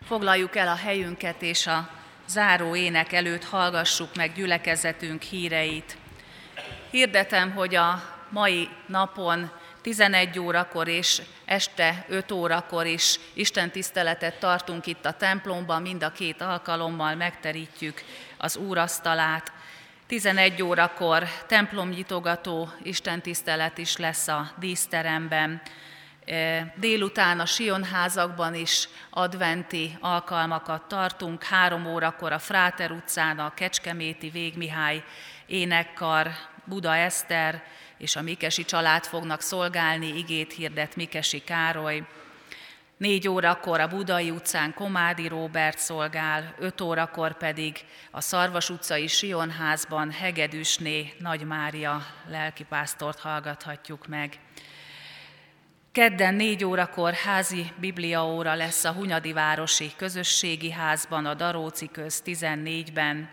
Foglaljuk 0.04 0.56
el 0.56 0.68
a 0.68 0.76
helyünket, 0.76 1.42
és 1.42 1.66
a 1.66 1.88
záró 2.28 2.76
ének 2.76 3.12
előtt 3.12 3.44
hallgassuk 3.44 4.14
meg 4.14 4.32
gyülekezetünk 4.32 5.22
híreit. 5.22 5.96
Hirdetem, 6.90 7.52
hogy 7.52 7.74
a 7.74 8.02
mai 8.28 8.68
napon 8.86 9.50
11 9.82 10.38
órakor 10.38 10.88
és 10.88 11.22
este 11.44 12.04
5 12.08 12.32
órakor 12.32 12.86
is 12.86 13.18
Isten 13.32 13.70
tiszteletet 13.70 14.38
tartunk 14.38 14.86
itt 14.86 15.06
a 15.06 15.12
templomban, 15.12 15.82
mind 15.82 16.02
a 16.02 16.12
két 16.12 16.40
alkalommal 16.40 17.14
megterítjük 17.14 18.02
az 18.36 18.56
úrasztalát. 18.56 19.52
11 20.06 20.62
órakor 20.62 21.28
templomnyitogató 21.46 22.68
istentisztelet 22.82 23.78
is 23.78 23.96
lesz 23.96 24.28
a 24.28 24.50
díszteremben. 24.58 25.62
E, 26.26 26.72
délután 26.76 27.40
a 27.40 27.46
Sionházakban 27.46 28.54
is 28.54 28.88
adventi 29.10 29.96
alkalmakat 30.00 30.82
tartunk. 30.88 31.42
Három 31.42 31.86
órakor 31.86 32.32
a 32.32 32.38
Fráter 32.38 32.90
utcán 32.90 33.38
a 33.38 33.54
Kecskeméti 33.54 34.30
Végmihály 34.30 35.02
énekkar, 35.46 36.30
Buda 36.64 36.96
Eszter 36.96 37.62
és 37.98 38.16
a 38.16 38.22
Mikesi 38.22 38.64
család 38.64 39.04
fognak 39.04 39.40
szolgálni, 39.40 40.16
igét 40.18 40.52
hirdet 40.52 40.96
Mikesi 40.96 41.44
Károly. 41.44 42.02
Négy 42.96 43.28
órakor 43.28 43.80
a 43.80 43.88
Budai 43.88 44.30
utcán 44.30 44.74
Komádi 44.74 45.28
Róbert 45.28 45.78
szolgál, 45.78 46.54
öt 46.58 46.80
órakor 46.80 47.36
pedig 47.36 47.84
a 48.10 48.20
Szarvas 48.20 48.70
utcai 48.70 49.06
Sionházban 49.06 50.10
Hegedűsné 50.10 51.12
Nagy 51.18 51.44
Mária 51.44 52.06
lelkipásztort 52.28 53.18
hallgathatjuk 53.18 54.06
meg. 54.06 54.38
Kedden 55.96 56.34
négy 56.34 56.64
órakor 56.64 57.12
házi 57.12 57.72
bibliaóra 57.76 58.54
lesz 58.54 58.84
a 58.84 58.92
Hunyadi 58.92 59.32
Városi 59.32 59.92
Közösségi 59.96 60.70
Házban, 60.70 61.26
a 61.26 61.34
Daróci 61.34 61.88
köz 61.92 62.22
14-ben. 62.26 63.28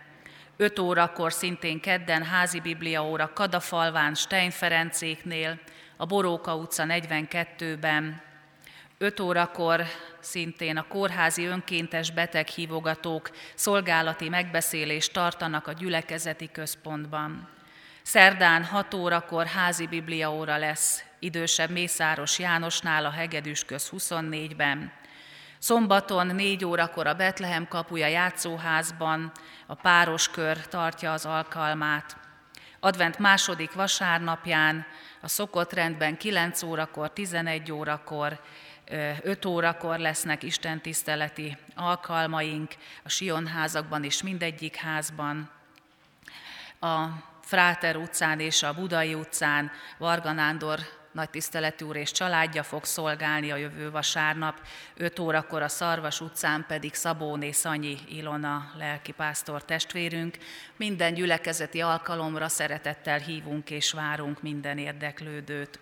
5 0.58 0.80
órakor 0.80 1.34
szintén 1.34 1.80
kedden 1.80 2.24
házi 2.24 2.60
bibliaóra 2.60 3.34
Kadafalván 3.34 4.14
Stein 4.14 4.52
Ferencéknél, 4.52 5.60
a 5.98 6.06
Boróka 6.06 6.56
utca 6.56 6.84
42-ben. 6.88 8.22
5 8.98 9.20
órakor 9.20 9.84
szintén 10.20 10.78
a 10.78 10.88
kórházi 10.88 11.46
önkéntes 11.46 12.12
beteghívogatók 12.12 13.30
szolgálati 13.56 14.30
megbeszélést 14.30 15.14
tartanak 15.14 15.68
a 15.68 15.72
gyülekezeti 15.74 16.50
központban. 16.52 17.50
Szerdán 18.02 18.64
6 18.64 18.94
órakor 18.94 19.46
házi 19.46 19.88
bibliaóra 19.88 20.58
lesz 20.58 21.04
idősebb 21.24 21.70
Mészáros 21.70 22.40
Jánosnál 22.40 23.06
a 23.06 23.10
Hegedűs 23.10 23.64
köz 23.64 23.90
24-ben. 23.98 24.92
Szombaton 25.58 26.28
4 26.28 26.66
órakor 26.66 27.08
a 27.08 27.14
Betlehem 27.14 27.68
kapuja 27.68 28.08
játszóházban 28.08 29.32
a 29.66 29.76
páros 29.76 30.30
kör 30.30 30.68
tartja 30.68 31.14
az 31.14 31.26
alkalmát. 31.26 32.18
Advent 32.80 33.20
második 33.20 33.74
vasárnapján 33.74 34.86
a 35.22 35.28
szokott 35.28 35.74
rendben 35.74 36.18
9 36.18 36.64
órakor, 36.64 37.14
11 37.14 37.72
órakor, 37.72 38.40
5 39.22 39.46
órakor 39.46 40.00
lesznek 40.00 40.44
istentiszteleti 40.44 41.58
alkalmaink 41.76 42.72
a 43.04 43.10
Sionházakban 43.10 44.04
és 44.04 44.24
mindegyik 44.24 44.76
házban. 44.76 45.50
A 46.80 47.06
Fráter 47.42 47.96
utcán 47.96 48.40
és 48.40 48.64
a 48.64 48.74
Budai 48.74 49.14
utcán 49.14 49.72
Varga 49.98 50.32
Nándor 50.32 50.80
nagy 51.14 51.30
tiszteletű 51.30 51.86
úr 51.86 51.96
és 51.96 52.12
családja 52.12 52.64
fog 52.64 52.86
szolgálni 52.86 53.52
a 53.52 53.56
jövő 53.56 53.92
vasárnap, 53.92 54.62
5 54.96 55.20
órakor 55.20 55.62
a 55.62 55.68
Szarvas 55.68 56.22
utcán 56.22 56.66
pedig 56.68 56.94
Szabóné 56.94 57.52
Szanyi 57.52 57.98
Ilona 58.10 58.72
lelkipásztor 58.78 59.66
testvérünk. 59.66 60.38
Minden 60.76 61.14
gyülekezeti 61.14 61.82
alkalomra 61.82 62.48
szeretettel 62.48 63.20
hívunk 63.20 63.70
és 63.70 63.92
várunk 63.92 64.42
minden 64.42 64.78
érdeklődőt. 64.78 65.80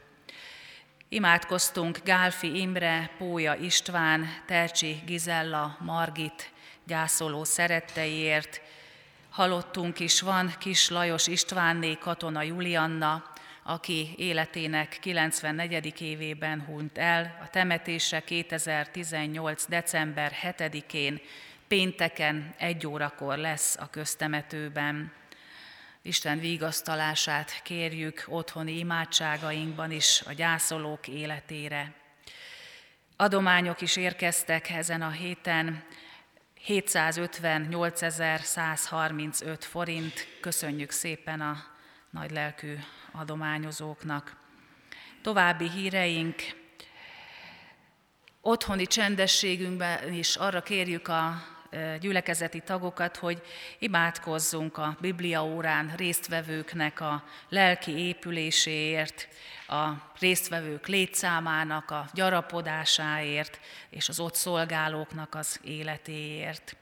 Imádkoztunk 1.09 1.99
Gálfi 2.03 2.59
Imre, 2.59 3.11
Pója 3.17 3.53
István, 3.53 4.25
Tercsi 4.45 5.01
Gizella, 5.05 5.77
Margit 5.79 6.51
gyászoló 6.83 7.43
szeretteiért, 7.43 8.61
Halottunk 9.31 9.99
is 9.99 10.21
van 10.21 10.53
Kis 10.59 10.89
Lajos 10.89 11.27
Istvánné, 11.27 11.97
Katona 11.97 12.41
Julianna, 12.41 13.30
aki 13.71 14.13
életének 14.17 14.97
94. 15.01 16.01
évében 16.01 16.61
hunyt 16.61 16.97
el. 16.97 17.39
A 17.43 17.49
temetése 17.49 18.19
2018. 18.19 19.65
december 19.67 20.33
7-én, 20.41 21.21
pénteken 21.67 22.53
egy 22.57 22.87
órakor 22.87 23.37
lesz 23.37 23.77
a 23.79 23.89
köztemetőben. 23.89 25.13
Isten 26.01 26.39
vigasztalását 26.39 27.61
kérjük 27.63 28.23
otthoni 28.27 28.77
imádságainkban 28.77 29.91
is 29.91 30.23
a 30.25 30.33
gyászolók 30.33 31.07
életére. 31.07 31.93
Adományok 33.15 33.81
is 33.81 33.95
érkeztek 33.95 34.69
ezen 34.69 35.01
a 35.01 35.09
héten, 35.09 35.83
758.135 36.67 39.57
forint. 39.59 40.27
Köszönjük 40.41 40.91
szépen 40.91 41.41
a 41.41 41.70
nagy 42.11 42.31
lelkű 42.31 42.75
adományozóknak. 43.11 44.35
További 45.21 45.69
híreink, 45.69 46.35
otthoni 48.41 48.85
csendességünkben 48.85 50.13
is 50.13 50.35
arra 50.35 50.61
kérjük 50.61 51.07
a 51.07 51.43
gyülekezeti 51.99 52.59
tagokat, 52.59 53.17
hogy 53.17 53.41
imádkozzunk 53.79 54.77
a 54.77 54.97
Biblia 55.01 55.43
órán 55.43 55.93
résztvevőknek 55.95 56.99
a 56.99 57.23
lelki 57.49 57.91
épüléséért, 57.91 59.27
a 59.67 59.89
résztvevők 60.19 60.87
létszámának 60.87 61.91
a 61.91 62.09
gyarapodásáért 62.13 63.59
és 63.89 64.09
az 64.09 64.19
ott 64.19 64.35
szolgálóknak 64.35 65.35
az 65.35 65.59
életéért. 65.63 66.75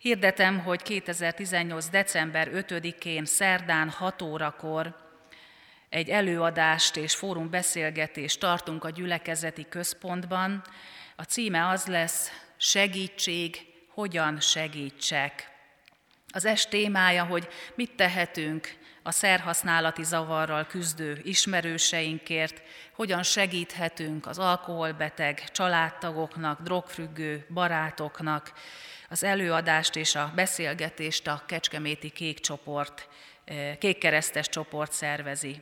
Hirdetem, 0.00 0.58
hogy 0.58 0.82
2018. 0.82 1.88
december 1.88 2.50
5-én 2.52 3.24
szerdán 3.24 3.90
6 3.90 4.22
órakor 4.22 4.96
egy 5.88 6.08
előadást 6.08 6.96
és 6.96 7.14
fórum 7.14 7.50
beszélgetést 7.50 8.40
tartunk 8.40 8.84
a 8.84 8.90
gyülekezeti 8.90 9.66
központban. 9.68 10.64
A 11.16 11.22
címe 11.22 11.68
az 11.68 11.86
lesz, 11.86 12.30
segítség, 12.56 13.66
hogyan 13.88 14.40
segítsek. 14.40 15.50
Az 16.32 16.44
est 16.44 16.70
témája, 16.70 17.24
hogy 17.24 17.48
mit 17.74 17.96
tehetünk 17.96 18.76
a 19.02 19.10
szerhasználati 19.10 20.04
zavarral 20.04 20.66
küzdő 20.66 21.20
ismerőseinkért, 21.22 22.62
hogyan 22.92 23.22
segíthetünk 23.22 24.26
az 24.26 24.38
alkoholbeteg 24.38 25.44
családtagoknak, 25.50 26.60
drogfüggő 26.60 27.46
barátoknak. 27.54 28.52
Az 29.12 29.24
előadást 29.24 29.96
és 29.96 30.14
a 30.14 30.32
beszélgetést 30.34 31.26
a 31.26 31.42
Kecskeméti 31.46 32.10
Kék 32.10 32.40
csoport, 32.40 33.08
eh, 33.44 33.76
Kékkeresztes 33.78 34.48
csoport 34.48 34.92
szervezi. 34.92 35.60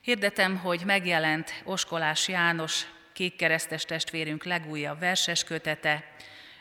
Hirdetem, 0.00 0.56
hogy 0.56 0.82
megjelent 0.84 1.62
Oskolás 1.64 2.28
János, 2.28 2.86
kékkeresztes 3.12 3.84
testvérünk 3.84 4.44
legújabb 4.44 4.98
verses 4.98 5.44
kötete, 5.44 6.04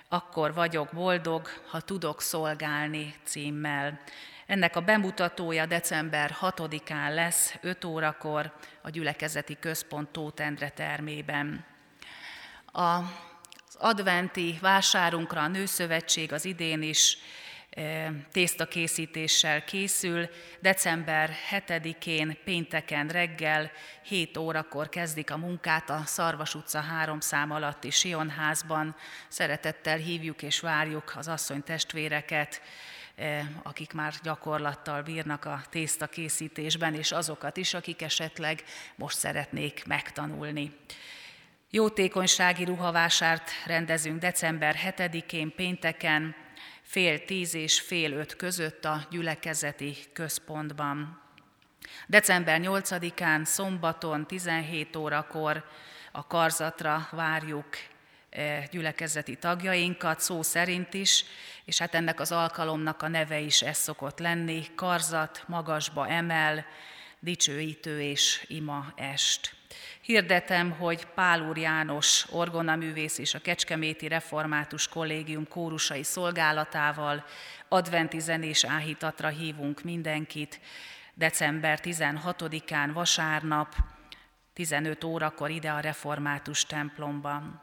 Akkor 0.08 0.54
vagyok 0.54 0.90
boldog, 0.94 1.48
ha 1.68 1.82
tudok 1.82 2.22
szolgálni 2.22 3.14
címmel. 3.24 4.00
Ennek 4.46 4.76
a 4.76 4.82
bemutatója 4.82 5.66
december 5.66 6.36
6-án 6.40 7.14
lesz, 7.14 7.56
5 7.62 7.86
órakor 7.86 8.54
a 8.82 8.90
gyülekezeti 8.90 9.58
központ 9.60 10.10
Tótendre 10.10 10.70
termében. 10.70 11.66
Az 13.74 13.78
adventi 13.80 14.58
vásárunkra 14.62 15.42
a 15.42 15.48
Nőszövetség 15.48 16.34
az 16.34 16.46
idén 16.46 16.82
is 16.82 17.18
tésztakészítéssel 18.32 19.64
készül. 19.64 20.30
December 20.60 21.36
7-én 21.50 22.38
pénteken 22.44 23.08
reggel 23.08 23.72
7 24.04 24.38
órakor 24.38 24.90
kezdik 24.90 25.32
a 25.32 25.38
munkát 25.38 25.90
a 25.90 26.02
Szarvas 26.06 26.56
utca 26.56 26.80
3 26.80 27.20
szám 27.20 27.52
alatti 27.52 27.90
Sionházban. 27.90 28.96
Szeretettel 29.28 29.98
hívjuk 29.98 30.42
és 30.42 30.60
várjuk 30.60 31.14
az 31.16 31.28
asszony 31.28 31.64
testvéreket, 31.64 32.62
akik 33.64 33.94
már 33.94 34.14
gyakorlattal 34.24 35.02
bírnak 35.02 35.46
a 35.46 35.62
tészta 35.70 36.08
készítésben, 36.08 36.94
és 36.94 37.12
azokat 37.12 37.58
is, 37.58 37.74
akik 37.74 38.02
esetleg 38.02 38.64
most 38.96 39.18
szeretnék 39.18 39.86
megtanulni. 39.86 40.72
Jótékonysági 41.74 42.64
ruhavásárt 42.64 43.52
rendezünk 43.66 44.20
december 44.20 44.76
7-én 44.86 45.56
pénteken, 45.56 46.36
fél 46.82 47.26
tíz 47.26 47.54
és 47.54 47.80
fél 47.80 48.12
öt 48.12 48.36
között 48.36 48.86
a 48.86 49.08
gyülekezeti 49.10 49.96
központban. 50.14 51.22
December 52.08 52.60
8-án 52.64 53.44
szombaton 53.44 54.28
17 54.28 54.96
órakor 54.96 55.66
a 56.12 56.28
karzatra 56.28 57.08
várjuk 57.12 57.68
gyülekezeti 58.72 59.36
tagjainkat, 59.36 60.20
szó 60.20 60.42
szerint 60.42 60.94
is, 60.94 61.26
és 61.66 61.78
hát 61.78 61.96
ennek 61.96 62.20
az 62.20 62.32
alkalomnak 62.32 63.02
a 63.02 63.08
neve 63.08 63.40
is 63.40 63.62
ez 63.62 63.78
szokott 63.78 64.20
lenni, 64.20 64.66
karzat, 64.76 65.44
magasba 65.48 66.08
emel, 66.08 66.66
dicsőítő 67.20 68.02
és 68.02 68.46
ima 68.48 68.94
est. 68.96 69.61
Hirdetem, 70.02 70.72
hogy 70.72 71.06
Pál 71.06 71.42
úr 71.42 71.58
János 71.58 72.26
orgonaművész 72.32 73.18
és 73.18 73.34
a 73.34 73.40
Kecskeméti 73.40 74.08
Református 74.08 74.88
Kollégium 74.88 75.48
kórusai 75.48 76.04
szolgálatával 76.04 77.26
adventi 77.68 78.20
zenés 78.20 78.64
áhítatra 78.64 79.28
hívunk 79.28 79.84
mindenkit 79.84 80.60
december 81.14 81.80
16-án 81.84 82.90
vasárnap 82.94 83.76
15 84.54 85.04
órakor 85.04 85.50
ide 85.50 85.72
a 85.72 85.80
Református 85.80 86.66
templomban. 86.66 87.62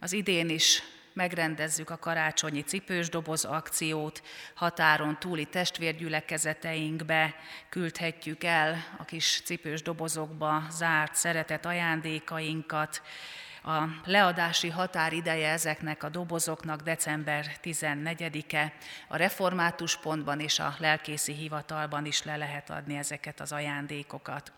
Az 0.00 0.12
idén 0.12 0.48
is 0.48 0.82
megrendezzük 1.18 1.90
a 1.90 1.98
karácsonyi 1.98 2.60
cipős 2.62 3.08
doboz 3.08 3.44
akciót, 3.44 4.22
határon 4.54 5.18
túli 5.18 5.44
testvérgyülekezeteinkbe 5.44 7.34
küldhetjük 7.68 8.44
el 8.44 8.84
a 8.98 9.04
kis 9.04 9.40
cipős 9.44 9.82
dobozokba 9.82 10.62
zárt 10.70 11.14
szeretet 11.14 11.66
ajándékainkat. 11.66 13.02
A 13.62 13.82
leadási 14.04 14.68
határideje 14.68 15.48
ezeknek 15.48 16.02
a 16.02 16.08
dobozoknak 16.08 16.80
december 16.80 17.58
14-e. 17.62 18.72
A 19.08 19.16
református 19.16 19.96
pontban 19.96 20.40
és 20.40 20.58
a 20.58 20.74
lelkészi 20.78 21.32
hivatalban 21.32 22.06
is 22.06 22.22
le 22.22 22.36
lehet 22.36 22.70
adni 22.70 22.96
ezeket 22.96 23.40
az 23.40 23.52
ajándékokat. 23.52 24.52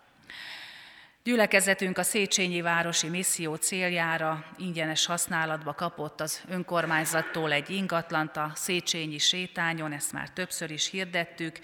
Gyülekezetünk 1.24 1.98
a 1.98 2.02
Széchenyi 2.02 2.60
Városi 2.60 3.08
Misszió 3.08 3.54
céljára 3.54 4.44
ingyenes 4.58 5.06
használatba 5.06 5.74
kapott 5.74 6.20
az 6.20 6.40
önkormányzattól 6.48 7.52
egy 7.52 7.70
ingatlant 7.70 8.36
a 8.36 8.52
Széchenyi 8.54 9.18
sétányon, 9.18 9.92
ezt 9.92 10.12
már 10.12 10.28
többször 10.28 10.70
is 10.70 10.90
hirdettük. 10.90 11.58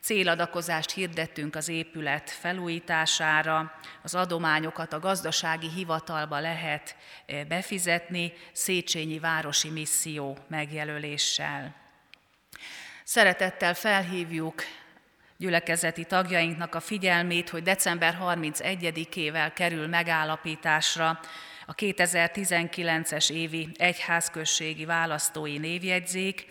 Céladakozást 0.00 0.90
hirdettünk 0.90 1.56
az 1.56 1.68
épület 1.68 2.30
felújítására, 2.30 3.78
az 4.02 4.14
adományokat 4.14 4.92
a 4.92 4.98
gazdasági 4.98 5.68
hivatalba 5.68 6.40
lehet 6.40 6.96
eh, 7.26 7.44
befizetni 7.44 8.32
Széchenyi 8.52 9.18
Városi 9.18 9.68
Misszió 9.68 10.38
megjelöléssel. 10.48 11.74
Szeretettel 13.04 13.74
felhívjuk 13.74 14.62
gyülekezeti 15.42 16.04
tagjainknak 16.04 16.74
a 16.74 16.80
figyelmét, 16.80 17.48
hogy 17.48 17.62
december 17.62 18.18
31-ével 18.22 19.50
kerül 19.54 19.86
megállapításra 19.86 21.20
a 21.66 21.74
2019-es 21.74 23.30
évi 23.30 23.68
egyházközségi 23.76 24.84
választói 24.84 25.58
névjegyzék. 25.58 26.46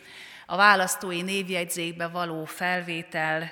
A 0.45 0.55
választói 0.55 1.21
névjegyzékbe 1.21 2.07
való 2.07 2.45
felvétel 2.45 3.51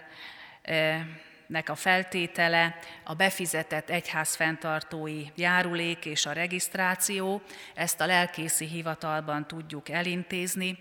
nek 1.47 1.69
a 1.69 1.75
feltétele 1.75 2.79
a 3.03 3.13
befizetett 3.13 3.89
egyházfenntartói 3.89 5.25
járulék 5.35 6.05
és 6.05 6.25
a 6.25 6.31
regisztráció, 6.31 7.41
ezt 7.75 8.01
a 8.01 8.05
lelkészi 8.05 8.65
hivatalban 8.65 9.47
tudjuk 9.47 9.89
elintézni. 9.89 10.79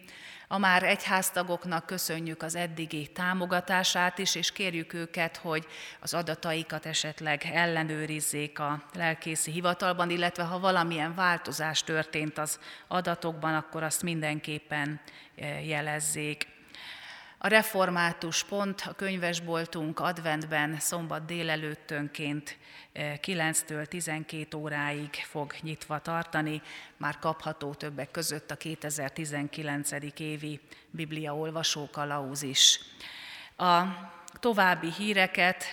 A 0.50 0.58
már 0.58 0.82
egyháztagoknak 0.82 1.86
köszönjük 1.86 2.42
az 2.42 2.54
eddigi 2.54 3.06
támogatását 3.06 4.18
is, 4.18 4.34
és 4.34 4.52
kérjük 4.52 4.92
őket, 4.92 5.36
hogy 5.36 5.66
az 6.00 6.14
adataikat 6.14 6.86
esetleg 6.86 7.48
ellenőrizzék 7.52 8.58
a 8.58 8.82
lelkészi 8.94 9.50
hivatalban, 9.50 10.10
illetve 10.10 10.42
ha 10.42 10.58
valamilyen 10.58 11.14
változás 11.14 11.82
történt 11.82 12.38
az 12.38 12.58
adatokban, 12.86 13.54
akkor 13.54 13.82
azt 13.82 14.02
mindenképpen 14.02 15.00
eh, 15.36 15.68
jelezzék. 15.68 16.46
A 17.38 17.48
református 17.48 18.44
pont, 18.44 18.82
a 18.86 18.92
könyvesboltunk 18.92 20.00
adventben 20.00 20.78
szombat 20.78 21.24
délelőttönként 21.24 22.58
9-től 22.98 23.86
12 23.86 24.56
óráig 24.56 25.14
fog 25.14 25.54
nyitva 25.60 25.98
tartani, 25.98 26.62
már 26.96 27.18
kapható 27.18 27.74
többek 27.74 28.10
között 28.10 28.50
a 28.50 28.56
2019. 28.56 29.90
évi 30.18 30.60
Biblia 30.90 31.36
olvasó 31.36 31.88
kalauz 31.92 32.42
is. 32.42 32.80
A 33.56 33.82
további 34.40 34.92
híreket 34.92 35.64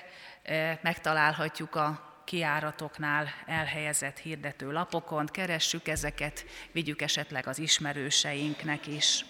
eh, 0.44 0.78
megtalálhatjuk 0.82 1.76
a 1.76 2.14
kiáratoknál 2.26 3.28
elhelyezett 3.46 4.18
hirdető 4.18 4.72
lapokon, 4.72 5.26
keressük 5.26 5.88
ezeket, 5.88 6.46
vigyük 6.72 7.02
esetleg 7.02 7.48
az 7.48 7.60
ismerőseinknek 7.60 8.88
is. 8.88 9.26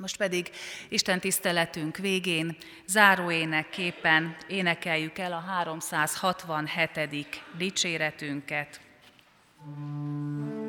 Most 0.00 0.16
pedig 0.16 0.50
Isten 0.88 1.20
tiszteletünk 1.20 1.96
végén 1.96 2.56
záróénekképpen 2.86 4.36
énekeljük 4.48 5.18
el 5.18 5.32
a 5.32 5.38
367. 5.38 7.42
dicséretünket. 7.56 8.80
Mm. 9.68 10.59